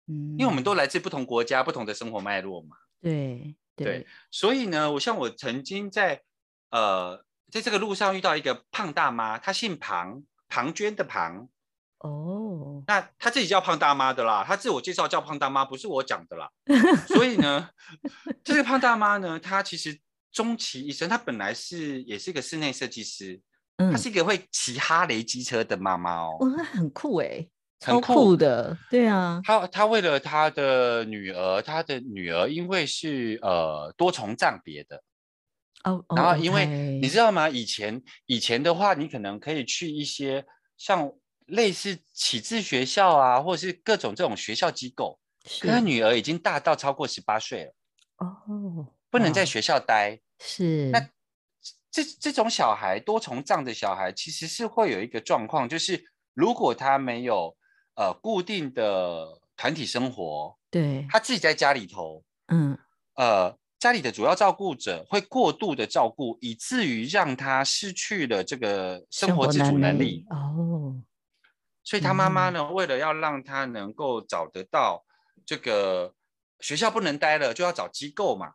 [0.07, 2.77] 嗯，因为我们都来自不同国家、不同的生活脉络嘛。
[3.01, 3.53] 对。
[3.85, 6.21] 对，所以呢，我像我曾经在
[6.71, 11.47] 呃，在这个路上遇到一个胖大妈，她姓庞，庞涓的庞。
[11.99, 16.49] 哦，那她自己叫胖大妈的啦，她自我介绍叫胖大妈，不是我讲的啦。
[17.07, 17.69] 所以呢，
[18.43, 19.99] 这个胖大妈呢，她其实
[20.31, 23.39] 终其一生，她本来是也是一个室内设计师，
[23.77, 27.47] 嗯，她是一个会骑哈雷机车的妈妈哦，哇，很酷哎。
[27.79, 34.97] 超酷的，酷对啊，他他为了他的女儿，他的女儿因为是呃多重障别的，
[35.83, 36.65] 哦，oh, oh, 然后因为。
[36.99, 37.47] 你知道吗？
[37.47, 40.43] 以前以前的话，你可能可以去一些
[40.77, 41.11] 像
[41.45, 45.19] 类似启智学校啊，或者是各种这种学校机构，
[45.61, 47.73] 可他女儿已经大到超过十八岁了，
[48.17, 50.89] 哦，oh, 不能在学校待，是。
[50.89, 51.07] 那
[51.91, 56.03] 这这种小孩多重障的小孩，其实是会有一个状况，就是
[56.33, 57.55] 如果他没有
[57.97, 62.77] 呃，固定的团体生活，对，他自己在家里头，嗯，
[63.15, 70.23] 呃，家里的主要照顾者会过度的照顾，以至于让他失去了这个生活自主能力。
[70.29, 71.01] 哦，
[71.83, 75.03] 所以他妈妈呢，嗯、为了要让他能够找得到
[75.43, 76.13] 这个
[76.59, 78.53] 学校不能待了，就要找机构嘛。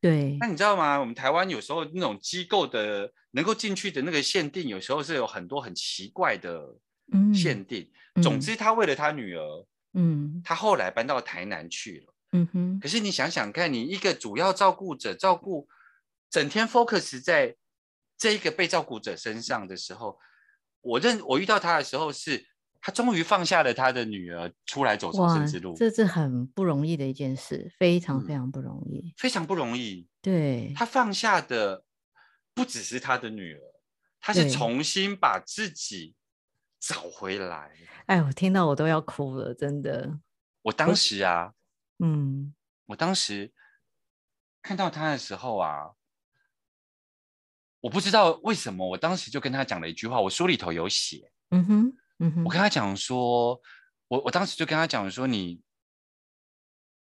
[0.00, 0.36] 对。
[0.40, 0.98] 那你知道吗？
[0.98, 6.76] 我们台湾有时候那种机构的能够进去的那个限定，有时候是有很多很奇怪的
[7.32, 7.82] 限定。
[7.82, 7.90] 嗯、
[8.22, 12.14] 总之，他为了他女儿，嗯，他后来搬到台南去了。
[12.32, 12.80] 嗯哼。
[12.80, 15.68] 可是你想想看，你一个主要照顾者照顾，
[16.30, 17.56] 整天 focus 在
[18.16, 20.18] 这一个被照顾者身上的时候，
[20.80, 22.46] 我认我遇到他的时候是。
[22.86, 25.74] 他终于放下了他的女儿，出来走重生之路。
[25.74, 30.06] 这是很不容易的一件事，非常非常不容易，嗯、非常不容易。
[30.20, 31.82] 对，他放下的
[32.52, 33.60] 不只是他的女儿，
[34.20, 36.14] 他是重新把自己
[36.86, 37.70] 找回来。
[38.06, 40.18] 哎，我听到我都要哭了，真的。
[40.62, 41.52] 我当时啊，
[41.98, 42.54] 嗯，
[42.86, 43.52] 我当时
[44.60, 45.92] 看到他的时候啊，
[47.80, 51.96] 我不知道为什么，我当时就跟他讲了一句话，我书里头有写，嗯哼。
[52.20, 53.60] 嗯哼我跟他讲说，
[54.06, 55.60] 我我当时就跟他讲说，你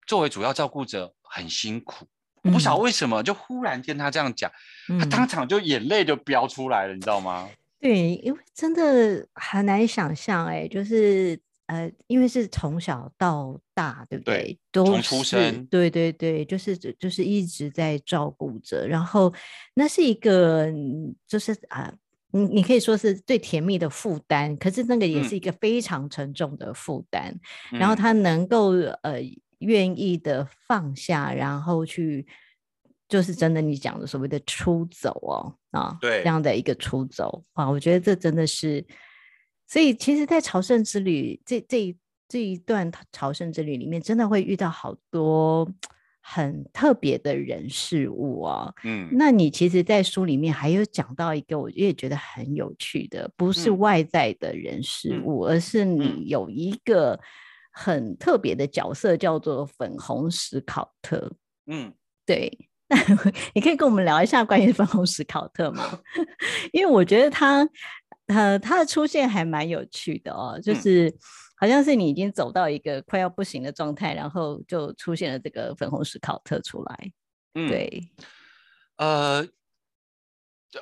[0.07, 2.05] 作为主要照顾者很辛苦，
[2.43, 4.49] 嗯、我不晓得为什么，就忽然间他这样讲，
[4.88, 7.49] 嗯、他当场就眼泪就飙出来了，你知道吗？
[7.80, 14.36] 对，因为真的很难想象，哎，就是呃，因为是从小到大，对不对？
[14.43, 19.34] 对，都从出生，对对对，就是就是一直在照顾着，然后
[19.73, 20.71] 那是一个，
[21.28, 21.84] 就是啊。
[21.84, 21.93] 呃
[22.32, 27.34] 你你可以说是最甜蜜的负担，可是那个也是一个非常沉重的负担。
[27.71, 28.71] 嗯、然后他能够
[29.03, 29.21] 呃
[29.59, 32.28] 愿意的放下，然后去
[33.08, 38.86] 就是真的你讲的所谓的出走哦啊，对这样的一个出走啊，我觉得这真的是。
[39.68, 41.97] 所以其实，在朝圣之旅这这一
[42.28, 45.72] 这一段朝圣之旅里面，真的会遇到好多。
[46.28, 57.20] 很特别的人事物啊，嗯，那你其实，在书里面还有讲到一个，我也觉得很有趣的，不是外在的人事物，嗯、而是你有一个
[57.72, 61.32] 很特别的角色，叫做粉红史考特。
[61.68, 61.93] 嗯，
[62.26, 62.51] 对，
[62.88, 62.97] 那
[63.53, 65.99] 你可以跟我们聊一下关于粉红史考特吗？
[66.73, 67.67] 因为我觉得他，
[68.27, 71.09] 呃，他的出现还蛮有趣的哦，就是。
[71.09, 71.19] 嗯
[71.57, 77.11] 好像是你已经走到一个快要不行的状态，然后就出现了这个粉红史考特出来。
[77.53, 78.03] 嗯，对，
[78.97, 79.47] 呃，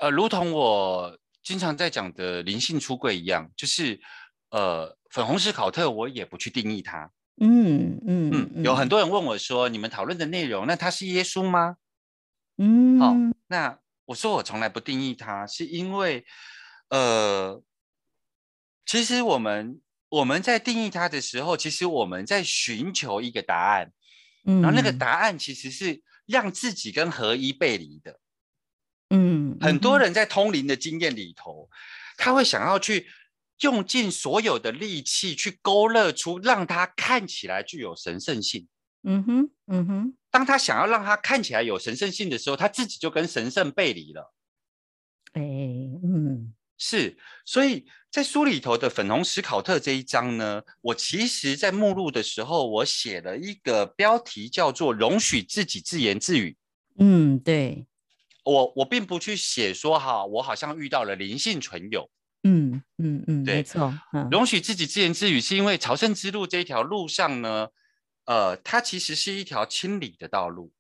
[0.02, 4.02] 呃，如同我经常在讲的灵性出柜一样，就是
[4.50, 7.12] 呃，粉红史考特我也不去定义它。
[7.40, 11.76] 嗯嗯嗯，嗯，有很多人问我说，你们讨论的内容，那他是耶稣吗？
[12.58, 13.16] 嗯，好，
[13.48, 16.26] 那我说我从来不定义它，是因为
[16.90, 17.64] 呃，
[18.86, 19.80] 其实我们。
[20.14, 23.92] 我们在定义它的时候，其实我们在寻求一个答案，
[24.46, 28.20] 嗯，然后那个答案其实是让自己跟合一背离的，
[29.10, 31.68] 嗯，很多人在通灵的经验里头，
[32.16, 33.08] 他会想要去
[33.62, 38.68] 用尽所有的力气去勾勒出让它看起来具有神圣性，
[39.02, 44.34] 嗯哼，嗯哼，当他想要让他看起来有神圣性的时候，他自己就跟神圣背离了，
[45.34, 45.42] 哎，
[46.04, 46.54] 嗯。
[46.76, 47.16] 是，
[47.46, 56.58] 所以在书里头的粉红史考特这一章呢，我其实在目录的时候，我写了一个标题叫做“容许自己自言自语”。
[57.00, 57.86] 嗯，对，
[58.44, 62.10] 我我并不去写说哈，我好像遇到了灵性存有。
[62.42, 63.94] 嗯嗯嗯，对，没错。
[64.12, 67.70] 嗯，容许自己自言自语，是因为朝圣之路这一条路上呢，
[68.26, 70.72] 呃，它其实是一条清理的道路。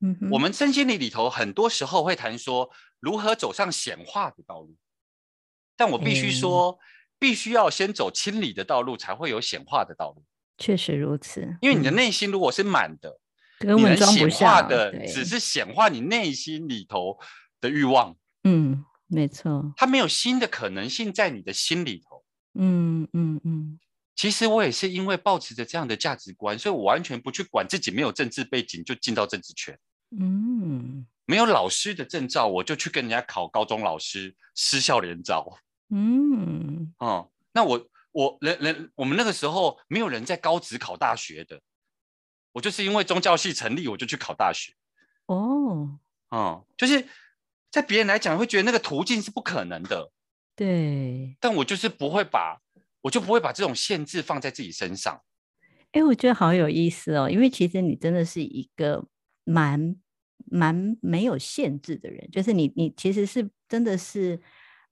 [0.00, 2.70] 嗯哼，我们身心灵里头很多时候会谈说
[3.00, 4.76] 如何走上显化的道路。
[5.76, 6.78] 但我必须说，嗯、
[7.18, 10.24] 必须要先走清理的道路，才会有显化的道路。
[10.56, 13.20] 确实如此，因为你的内心如果是满的，
[13.60, 17.18] 根本装不下的，只是显化你内心里头
[17.60, 18.16] 的欲望。
[18.42, 22.24] 嗯，没错，它没有新的可能性在你的心里头。
[22.54, 23.08] 嗯。
[23.12, 23.78] 嗯嗯
[24.18, 29.78] 其实我也是因为抱持着这样的价值观，所以我完全不去管自己没有政治背景就进到政治圈。
[30.10, 35.46] 嗯，没有老师的证照，我就去跟人家考高中老师私校联招。
[35.90, 41.60] 嗯，哦，那我我人人我们那个时候没有人在高职考大学的，
[42.50, 44.72] 我就是因为宗教系成立，我就去考大学。
[45.26, 45.96] 哦，
[46.30, 47.06] 哦，就是
[47.70, 50.10] 在别人来讲会觉得那个途径是不可能的，
[50.56, 52.60] 对，但我就是不会把，
[53.08, 55.18] 我就不会把这种限制放在自己身上。
[55.92, 59.02] 哎，我觉得好有意思哦，因为其实你真的是一个
[59.44, 59.96] 蛮
[60.50, 64.38] 蛮没有限制的人，就是你你其实是真的是。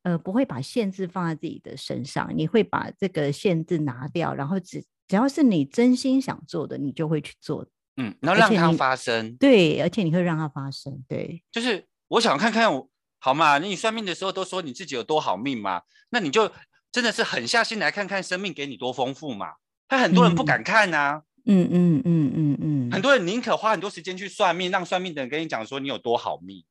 [0.02, 7.66] 呃，不会把限制放在自己的身上，你会把这个限制拿掉，然后只只要是你真心想做的，你就会去做。
[7.96, 9.36] 嗯，然后让它发生。
[9.36, 11.04] 对，而且你会让它发生。
[11.08, 12.88] 对，就是我想看看我
[13.18, 13.58] 好嘛？
[13.58, 15.82] 你算命的时候都说你自己有多好命嘛？
[16.10, 16.52] 那你就
[16.97, 19.53] 真的是狠下心来看看生命给你多丰富嘛？
[19.86, 21.22] 他很多人不敢看呐、啊。
[21.44, 26.64] 嗯嗯嗯嗯嗯，很多人宁可花很多时间去算命，让算命的人跟你讲说你有多好命。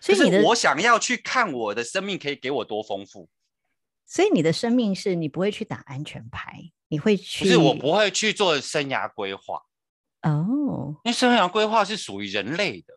[0.00, 3.28] 所以我想要去看我的生命可以给我多丰富。
[4.06, 7.44] 所以你的生命是你不会去打安全牌，你会去？
[7.44, 9.60] 不是，我不会去做生涯规划。
[10.22, 12.94] 哦，因为生涯规划是属于人类的。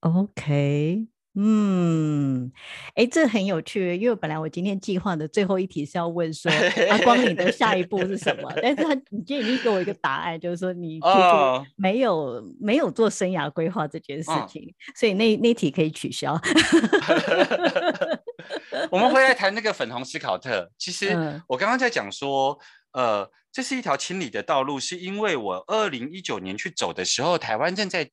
[0.00, 1.06] OK。
[1.34, 2.52] 嗯，
[2.94, 6.52] 哎，这很有趣，因为本来我今天计划的最后一题是要问说，
[6.90, 8.52] 阿、啊、光你的下一步是什么？
[8.60, 11.00] 但是他你今天已经给我一个答案，就是说你
[11.76, 16.38] 没有、哦、没有做生涯规划这件事情，哦、所以那那题可以取消。
[18.90, 21.16] 我们回来谈那个粉红斯考特，其 实
[21.48, 22.58] 我刚刚在讲说，
[22.92, 28.10] 呃，这是一条清理的道路，是因为我二零一九年去走的时候，台湾正在。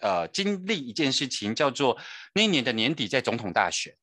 [0.00, 1.98] 呃，经历一件事情，叫做
[2.34, 3.94] 那一年的年底在总统大选。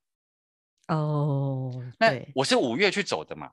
[0.87, 3.51] 哦，那我是五月去走的嘛，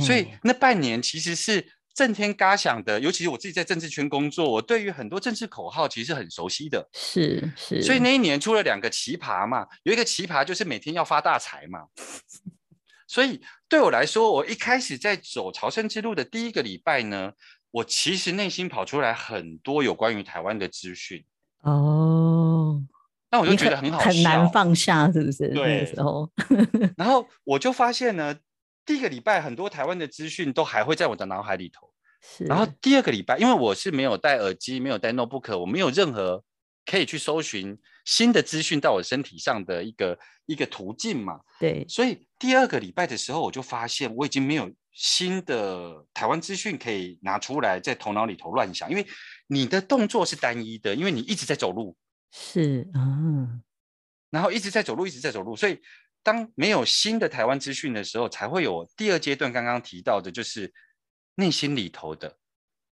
[0.00, 3.00] 所以那半年其实是震天嘎响的。
[3.00, 6.88] 尤其是我自己在政治圈工作，我对于很多政治口号其实是很熟悉的。
[6.92, 11.86] 是是，所以那一年出了两个奇葩嘛，有一个奇葩就是每天要发大财嘛。
[13.08, 17.32] 所以对我来说，我一开始在走朝圣之路的第一个礼拜呢，
[17.70, 21.24] 我其实内心跑出来很多有关于台湾的资讯。
[21.62, 22.80] 哦，
[23.30, 25.48] 那我就觉得很好很，很难放下，是不是？
[25.48, 26.30] 对，那时候，
[26.96, 28.34] 然后我就发现呢，
[28.86, 31.92] 第一个礼拜很多台湾的资讯都还会在我的脑海里头。
[32.22, 36.42] 是，然后第二个礼拜，因为我是没有戴耳机，没有戴 notebook，我没有任何
[36.86, 41.40] 可以去搜寻新的资讯到我身体上的一个一个途径嘛。
[41.58, 49.04] 对，所以第二个礼拜的时候，我就发现我已经没有新的台湾资讯可以拿出来在头脑里头乱想，因为。
[49.48, 51.96] 你的动作是单一的，因为你一直在走路，
[52.30, 53.60] 是啊，
[54.30, 55.80] 然后一直在走路，一直在走路，所以
[56.22, 60.72] 当没有新的台湾资讯的时候，才会有第二阶段刚刚提到的，就是
[61.36, 62.36] 内心里头的，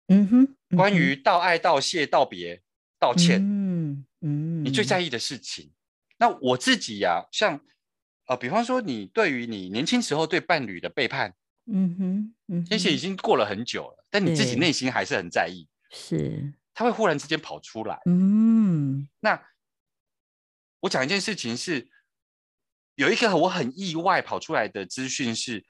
[0.09, 2.61] 嗯哼，嗯哼，关于道爱、道谢、道别、
[2.99, 5.73] 道歉，嗯嗯，你最在意的事情。
[6.19, 7.59] 那我自己呀、啊，像
[8.27, 11.33] 呃，比方说你对于你年轻时候对伴侣的背叛，
[11.67, 15.69] 嗯哼，嗯哼，那些已经过了很久了，但你自己内心还是很在意。
[15.91, 18.01] 是，他会忽然之间跑出来。
[18.07, 19.43] 嗯，那
[20.81, 21.91] 我讲一件事情是，
[22.95, 25.67] 有一个我很意外跑出来的资讯是，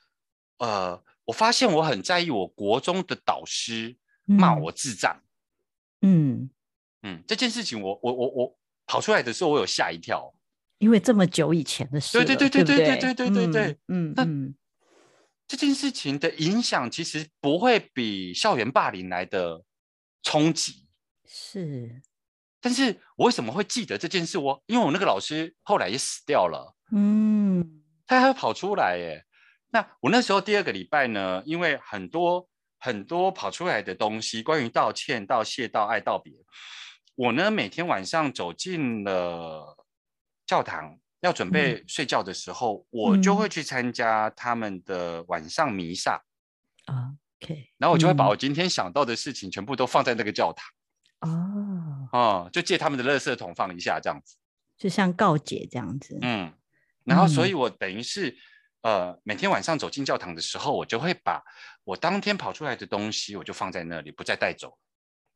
[0.58, 3.96] 呃，我发现我很在意我国中的导师
[4.26, 5.22] 骂我智障。
[6.02, 6.50] 嗯
[7.02, 10.34] 嗯，这件事情我我我我跑出来的时候，我有吓一跳，
[10.78, 12.18] 因为这么久以前的事。
[12.18, 13.78] 对对对对对对对对对对。
[13.88, 14.26] 嗯，那
[15.48, 19.64] 这件事情的影响其实不会比校园霸凌来的。
[20.22, 20.86] 冲击
[21.26, 22.02] 是，
[22.60, 24.36] 但是我为什么会记得这件事？
[24.36, 29.24] 我因为我那个老师后来也死掉了，嗯，他还会跑出来耶。
[29.70, 32.48] 那我那时候第二个礼拜呢，因为很多
[32.78, 36.34] 很多跑出来的东西，关于道歉、道谢、道爱、道别，
[37.14, 39.76] 我呢每天晚上走进了
[40.44, 46.20] 教堂，要准备睡觉的时候，嗯、我就会去参加他们的晚上弥撒
[46.86, 47.14] 啊。
[47.78, 50.66] 然后我就会把我今天想到的事情全部都放在那个教堂，
[51.20, 54.36] 哦，哦，就借他们的垃圾桶放一下，这样子，
[54.76, 56.52] 就像告解这样子，嗯，
[57.04, 58.30] 然后所以我等于是，
[58.82, 61.42] 嗯、呃，每天晚上走进教堂的时候，我就会把
[61.84, 64.78] 我当天跑出来的东西，我就放在那里，不再带走。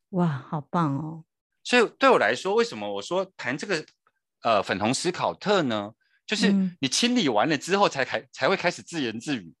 [0.09, 1.23] 哇，好棒哦！
[1.63, 3.85] 所以对我来说，为什么我说谈这个
[4.43, 5.91] 呃粉红斯考特呢？
[6.27, 9.53] 就是你清理完了之后，才开、嗯、才会开始自言自语。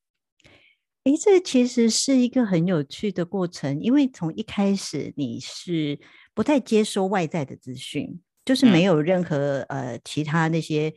[1.05, 5.99] 哎，这其实是一个很有趣的过程，因为从一开始你是
[6.33, 10.91] 不太接收外在的资讯，就是没有任何、嗯、呃其他那些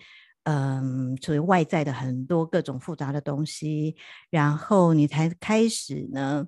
[0.44, 3.96] 嗯作为外在的很多各种复杂的东西，
[4.30, 6.46] 然后你才开始呢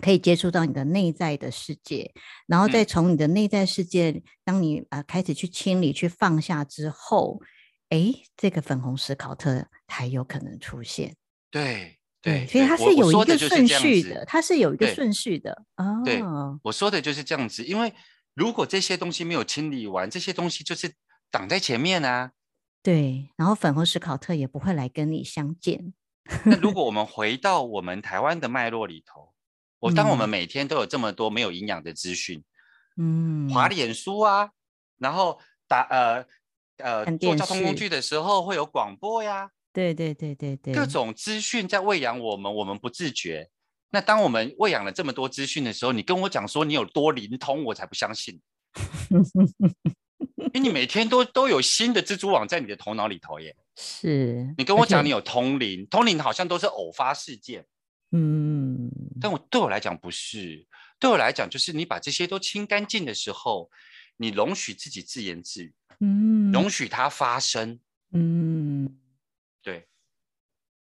[0.00, 2.12] 可以接触到你的内在的世界，
[2.46, 7.40] 然后再从你的内在世界，嗯、当你呃开始去清理、去放下之后，
[7.88, 11.16] 哎，这个粉红斯考特才有可能出现。
[11.50, 11.96] 对。
[12.22, 16.02] 对，所以它是有一个顺序的，它是有一个顺序的哦。
[16.04, 16.22] 对，
[16.62, 17.94] 我说的就是这样子，因为
[18.34, 20.92] 如果这些东西没有清理完，这些东西就是
[21.30, 22.32] 挡在前面啊。
[22.82, 25.94] 对，然后粉红史考特也不会来跟你相见。
[26.44, 29.32] 那如果 我们回到我们台湾的脉络里头，
[29.78, 32.44] 我当我们每天都有这么多没有营养的资讯，
[32.96, 34.50] 嗯，滑脸书啊，
[34.98, 36.26] 然后打呃
[36.76, 39.50] 呃坐交通工具的时候会有广播呀。
[39.72, 43.48] 对对对对对，各种资讯在喂养我们，我们不自觉。
[43.90, 48.40] 那当我们喂养了这么多资讯的时候，你跟我讲说你有多灵通，我才不相信。
[50.52, 53.56] 因为你每天都都有新的蜘蛛网在你的头脑里头耶。
[53.76, 54.52] 是。
[54.58, 57.64] 你跟我讲你有通灵，通灵好像都是偶发事件。
[58.12, 58.90] 嗯。
[59.20, 60.66] 但我对我来讲不是，
[60.98, 63.70] 对我来讲，就是你把这些都清干净的时候，
[64.16, 67.78] 你容许自己自言自语，嗯，容许它发生，
[68.12, 68.99] 嗯，
[69.62, 69.86] 对，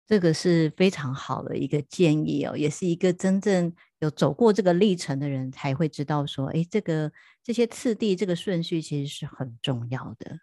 [0.07, 7.11] 这个是非常好的一个建议哦，也是一个真正有走过这个历程的人才会知道说，哎，这个
[7.43, 10.39] 这些次第，这个顺序其实是很重要的。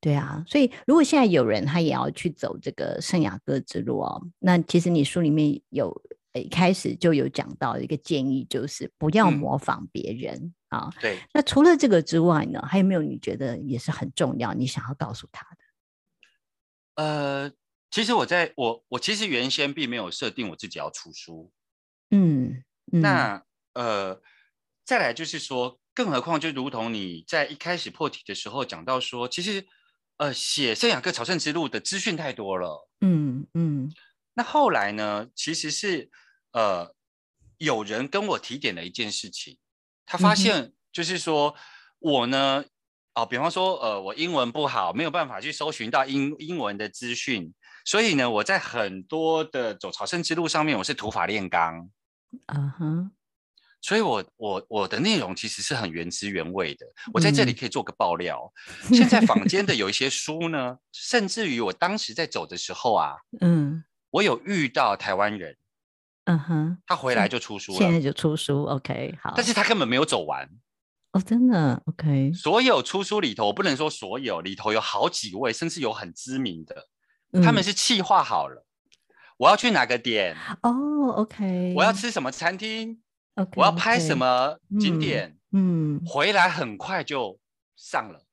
[0.00, 6.02] 对啊，所以如果现在有人他也要去走这个圣雅各之路哦，那其实你书里面有
[6.32, 10.90] 一开始就有讲到一个建议，就是不要模仿别人、嗯、啊。
[11.00, 11.18] 对。
[11.32, 15.61] 那除了这个之外呢，还有没有你觉得也是很重要，你想要告诉他的？
[16.94, 17.50] 呃，
[17.90, 21.52] 其实我在我我其实原先并没有设定我自己要出书。
[22.10, 22.62] 嗯。
[22.92, 24.20] 嗯那呃，
[24.84, 29.66] 再来就是说，更何况就如同你在一开始破题的时候讲到说，其实。
[30.18, 33.90] 呃，写圣雅各朝圣之路的资讯太多了，嗯嗯。
[34.34, 36.10] 那后来呢，其实是
[36.52, 36.94] 呃，
[37.58, 39.58] 有人跟我提点了一件事情，
[40.06, 42.64] 他发现就是说，嗯、我呢，
[43.14, 47.52] 哦，比方说，呃，我英文不好，没有办法去搜寻到英英文的资讯，
[47.84, 51.90] 所以呢，我在很多的走朝圣之路上面，我是土法炼钢，
[52.46, 53.10] 嗯哼。
[53.84, 56.86] 所以我，我我我的内容其实是很原汁原味的。
[57.12, 58.52] 我在这里可以做个爆料，
[58.88, 65.56] 嗯、现在坊间的有一些书呢， 甚至于我当时在走的时候啊，嗯，我有遇到台湾人，
[66.26, 70.48] 嗯哼，他回来就出书了，现在就出书，OK，好，但是他根本没有走完，
[71.12, 76.88] 哦，真的，OK，所有出书里头，我不能说所有里头有好几位，甚至有很知名的，
[77.32, 78.64] 嗯、他们是气化好了，
[79.36, 83.00] 我要去哪个点，哦，OK，我要吃什么餐厅。
[83.34, 85.38] Okay, 我要拍什么景点？
[85.52, 87.40] 嗯，嗯，回来很快就
[87.76, 88.26] 上了，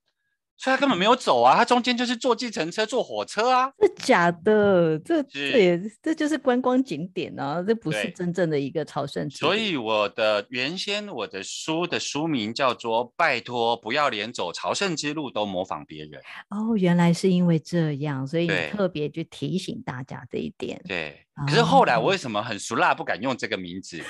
[0.61, 3.71] 所以他根本没有走啊，他中间就是坐计程车、坐火车啊。
[3.77, 9.29] 这假的，这这也这就是观光景点啊，这不是真正的一个朝圣。
[9.29, 16.11] 所以我的原先我的书的书名叫做《拜托不要连走朝圣之路都模仿别人》。
[16.49, 20.81] 哦，原来是因为这样，所以你特别去提醒大家这一点。
[20.85, 21.25] 对。
[21.47, 24.03] 可是后来我为什么很俗辣不敢用这个名字？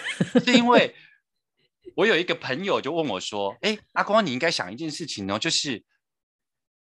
[0.43, 0.95] 是因为
[1.95, 5.83] 我有一个朋友就问我说：“哎，阿光，你应该想一件事情哦，就是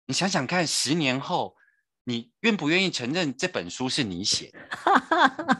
[0.07, 1.55] 你想想看，十年后
[2.03, 4.59] 你愿不愿意承认这本书是你写的？”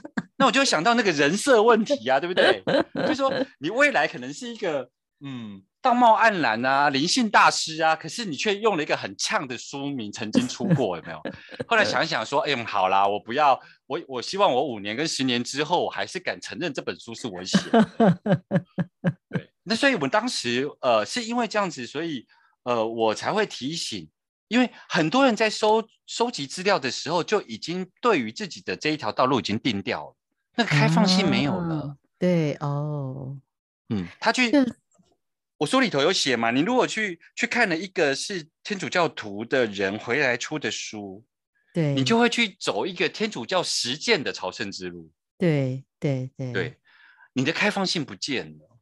[0.38, 2.64] 那我就想到那个人设问题、啊，对不对？
[2.96, 4.90] 就是说你未来可能是一个
[5.26, 5.64] 嗯。
[5.84, 11.20] 道貌岸然啊，灵性大师啊，可是你却用了一个很呛的书名，曾经出过，有没有？
[11.68, 18.22] 后来想想说，哎、好啦，我不要，我我希望我五年跟十年之后，我还是敢承认这本书是我写的。
[19.32, 22.28] 对，那所以我们当时呃是因为这样子，所以
[22.62, 24.08] 呃我才会提醒，
[24.52, 30.16] 因为很多人在收收集资料的时候，就已经对于自己的这一条道路已经定掉了，
[30.58, 31.76] 那个开放性没有了。
[31.76, 33.40] 啊、对哦，
[33.88, 34.52] 嗯，他去。
[35.58, 41.24] 我书里头有写嘛，你如果去去看了一个是天主教徒的人回来出的书，
[41.72, 45.12] 对，你就会去走一个天主教实践的朝圣之路。
[45.38, 46.78] 对对对对，
[47.34, 48.80] 你的开放性不见了。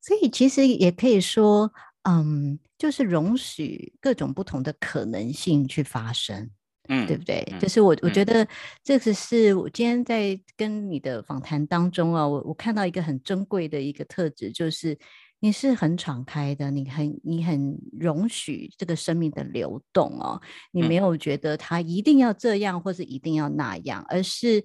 [0.00, 1.72] 所以其实也可以说，
[2.02, 6.50] 嗯，就是容许各种不同的可能性去发生，
[6.88, 7.46] 嗯，对不对？
[7.52, 8.46] 嗯、就是我我觉得
[8.82, 14.98] 这个是我今天在跟你的访谈当中啊，我我看到一个很珍贵的一个特质，就是。
[15.42, 20.38] 你是很敞开的，你很你很容许这个生命的流动哦，
[20.70, 24.62] 你没有觉得它一定要这样或是一定要那样，而是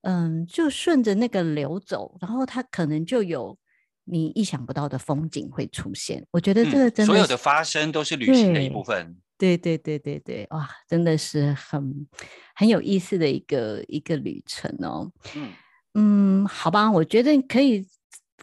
[0.00, 3.54] 嗯，就顺着那个流走，然后它可能就有
[4.04, 6.24] 你意想不到的风景会出现。
[6.30, 9.16] 我觉得这个真的、嗯、所有的发生都是旅行的一部分。
[9.36, 12.06] 对对对对对，哇，真的是很
[12.54, 15.10] 很有意思的一个一个旅程哦。
[15.34, 15.52] 嗯
[15.94, 17.86] 嗯，好吧，我觉得可以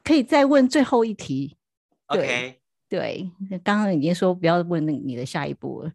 [0.03, 1.57] 可以再问最后一题。
[2.09, 2.60] 对 Okay.
[2.91, 3.31] 对，
[3.63, 5.89] 刚刚已经说不要问那你的下一步了。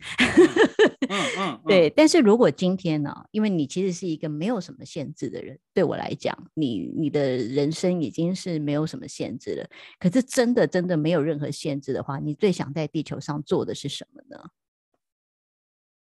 [1.10, 1.90] 嗯嗯，嗯 对。
[1.90, 9.68] 但是如果今天呢、啊，因为你其实是一个没有什么限制的人，对我来讲，你你的人生已经是没有什么限制了。
[9.98, 14.42] 可是真的真的没有任何限制的话，你最想在地球上做的是什么呢？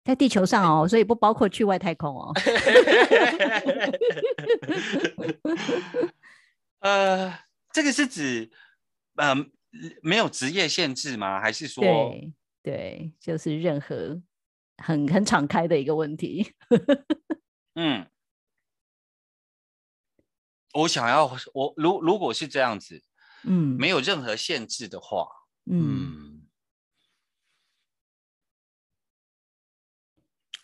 [0.07, 2.32] 在地球上哦，所以不包括去外太空哦。
[6.80, 7.34] 呃，
[7.74, 8.51] 这个是指，
[9.16, 9.47] 嗯、呃。
[10.02, 11.40] 没有职业限制吗？
[11.40, 11.82] 还是说？
[11.82, 14.20] 对对，就是任何
[14.78, 16.54] 很很敞开的一个问题。
[17.74, 18.06] 嗯，
[20.74, 23.02] 我想要我如如果是这样子，
[23.44, 25.28] 嗯，没有任何限制的话，
[25.70, 26.48] 嗯，嗯，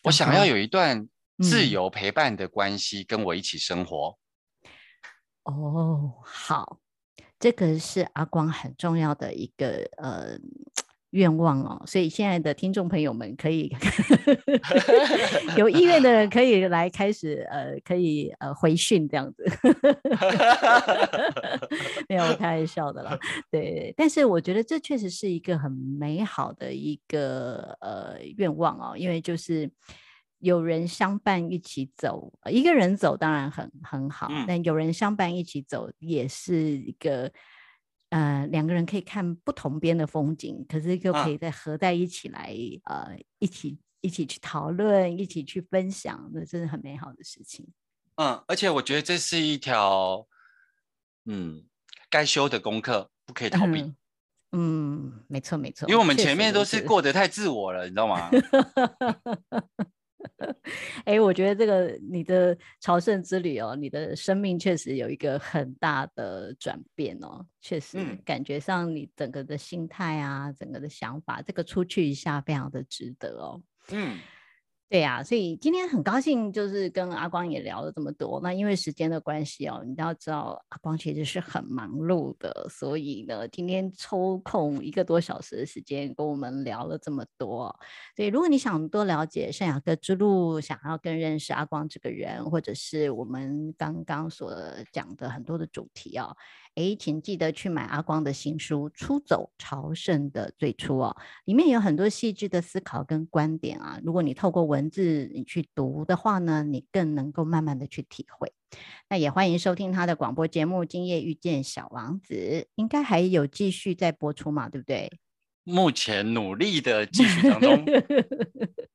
[0.03, 4.19] 我想要有一段自由陪伴的关系，跟我一起生活。
[5.45, 6.81] 哦，好。
[7.45, 10.39] 这个是阿光很重要的一个呃。
[11.15, 13.73] 愿望哦，所以现在的听众朋友们可以
[15.57, 19.45] 有意愿的人可以来开始呃，可以呃回训这样子，
[22.11, 23.17] 没有开玩笑的啦。
[23.49, 29.71] 对，但是我觉得这确实是一个很美好的一个呃愿望哦，因为就是
[30.45, 37.33] 有人相伴一起走，一个人走当然很很好，嗯，但有人相伴一起走也是一个。
[38.11, 47.67] 呃，两个人可以看不同边的风景，可是又可以再合在一起来，啊、呃，一起一起去讨论，一起去分享，那真是很美好的事情。
[48.15, 50.29] 嗯，而且我觉得这是一条，
[51.25, 51.65] 嗯，
[52.09, 53.81] 该修的功课，不可以逃避。
[53.81, 53.97] 嗯，
[54.53, 58.31] 嗯，没错没错，因为我们前面都是过得太自我了，你知道吗？
[61.05, 73.63] 哎，我觉得这个你的朝圣之旅哦，你的生命确实有一个很大的转变哦，确实感觉上你整个的心态啊，整个的想法，这个出去一下非常的值得哦。
[73.91, 74.19] 嗯。
[74.91, 78.39] 对呀、所以今天很高兴，就是跟阿光也聊了这么多。
[78.41, 87.75] 那因为时间的关系哦，你要知道阿光其实是很忙碌的，所以呢，今天抽空一个多小时的时间跟我们聊了这么多。
[88.15, 94.55] 所以如果你想多了解圣雅各之路，想要更认识阿光这个人，或者是我们刚刚所
[94.93, 96.37] 讲的很多的主题哦。
[96.75, 104.01] 哎，请记得去买阿光的新书《出走朝圣的最初》哦，里面有很多细致的思考跟观点啊。
[104.03, 108.53] 如果你透过文字你去读的话呢，你更能够慢慢的去体会。
[109.09, 112.35] 那也欢迎收听他的广播节目《今夜遇见小王子》，
[112.75, 115.21] 应该还有继续在播出嘛，对不对？
[115.65, 117.85] 目前努力的继续当中，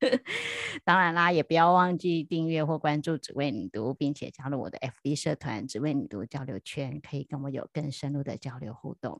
[0.86, 9.20] 当然啦，也不要忘记订阅或关注“只为你读”，并且加入我的 FB 社团“只为你读”交流圈，可以跟我有更深入的交流互动。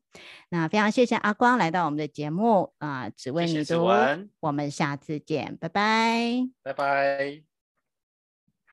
[0.50, 7.49] 那非常谢谢阿光来到我们的节目啊，“只为你读”，谢谢，我们下次见，拜拜，拜拜。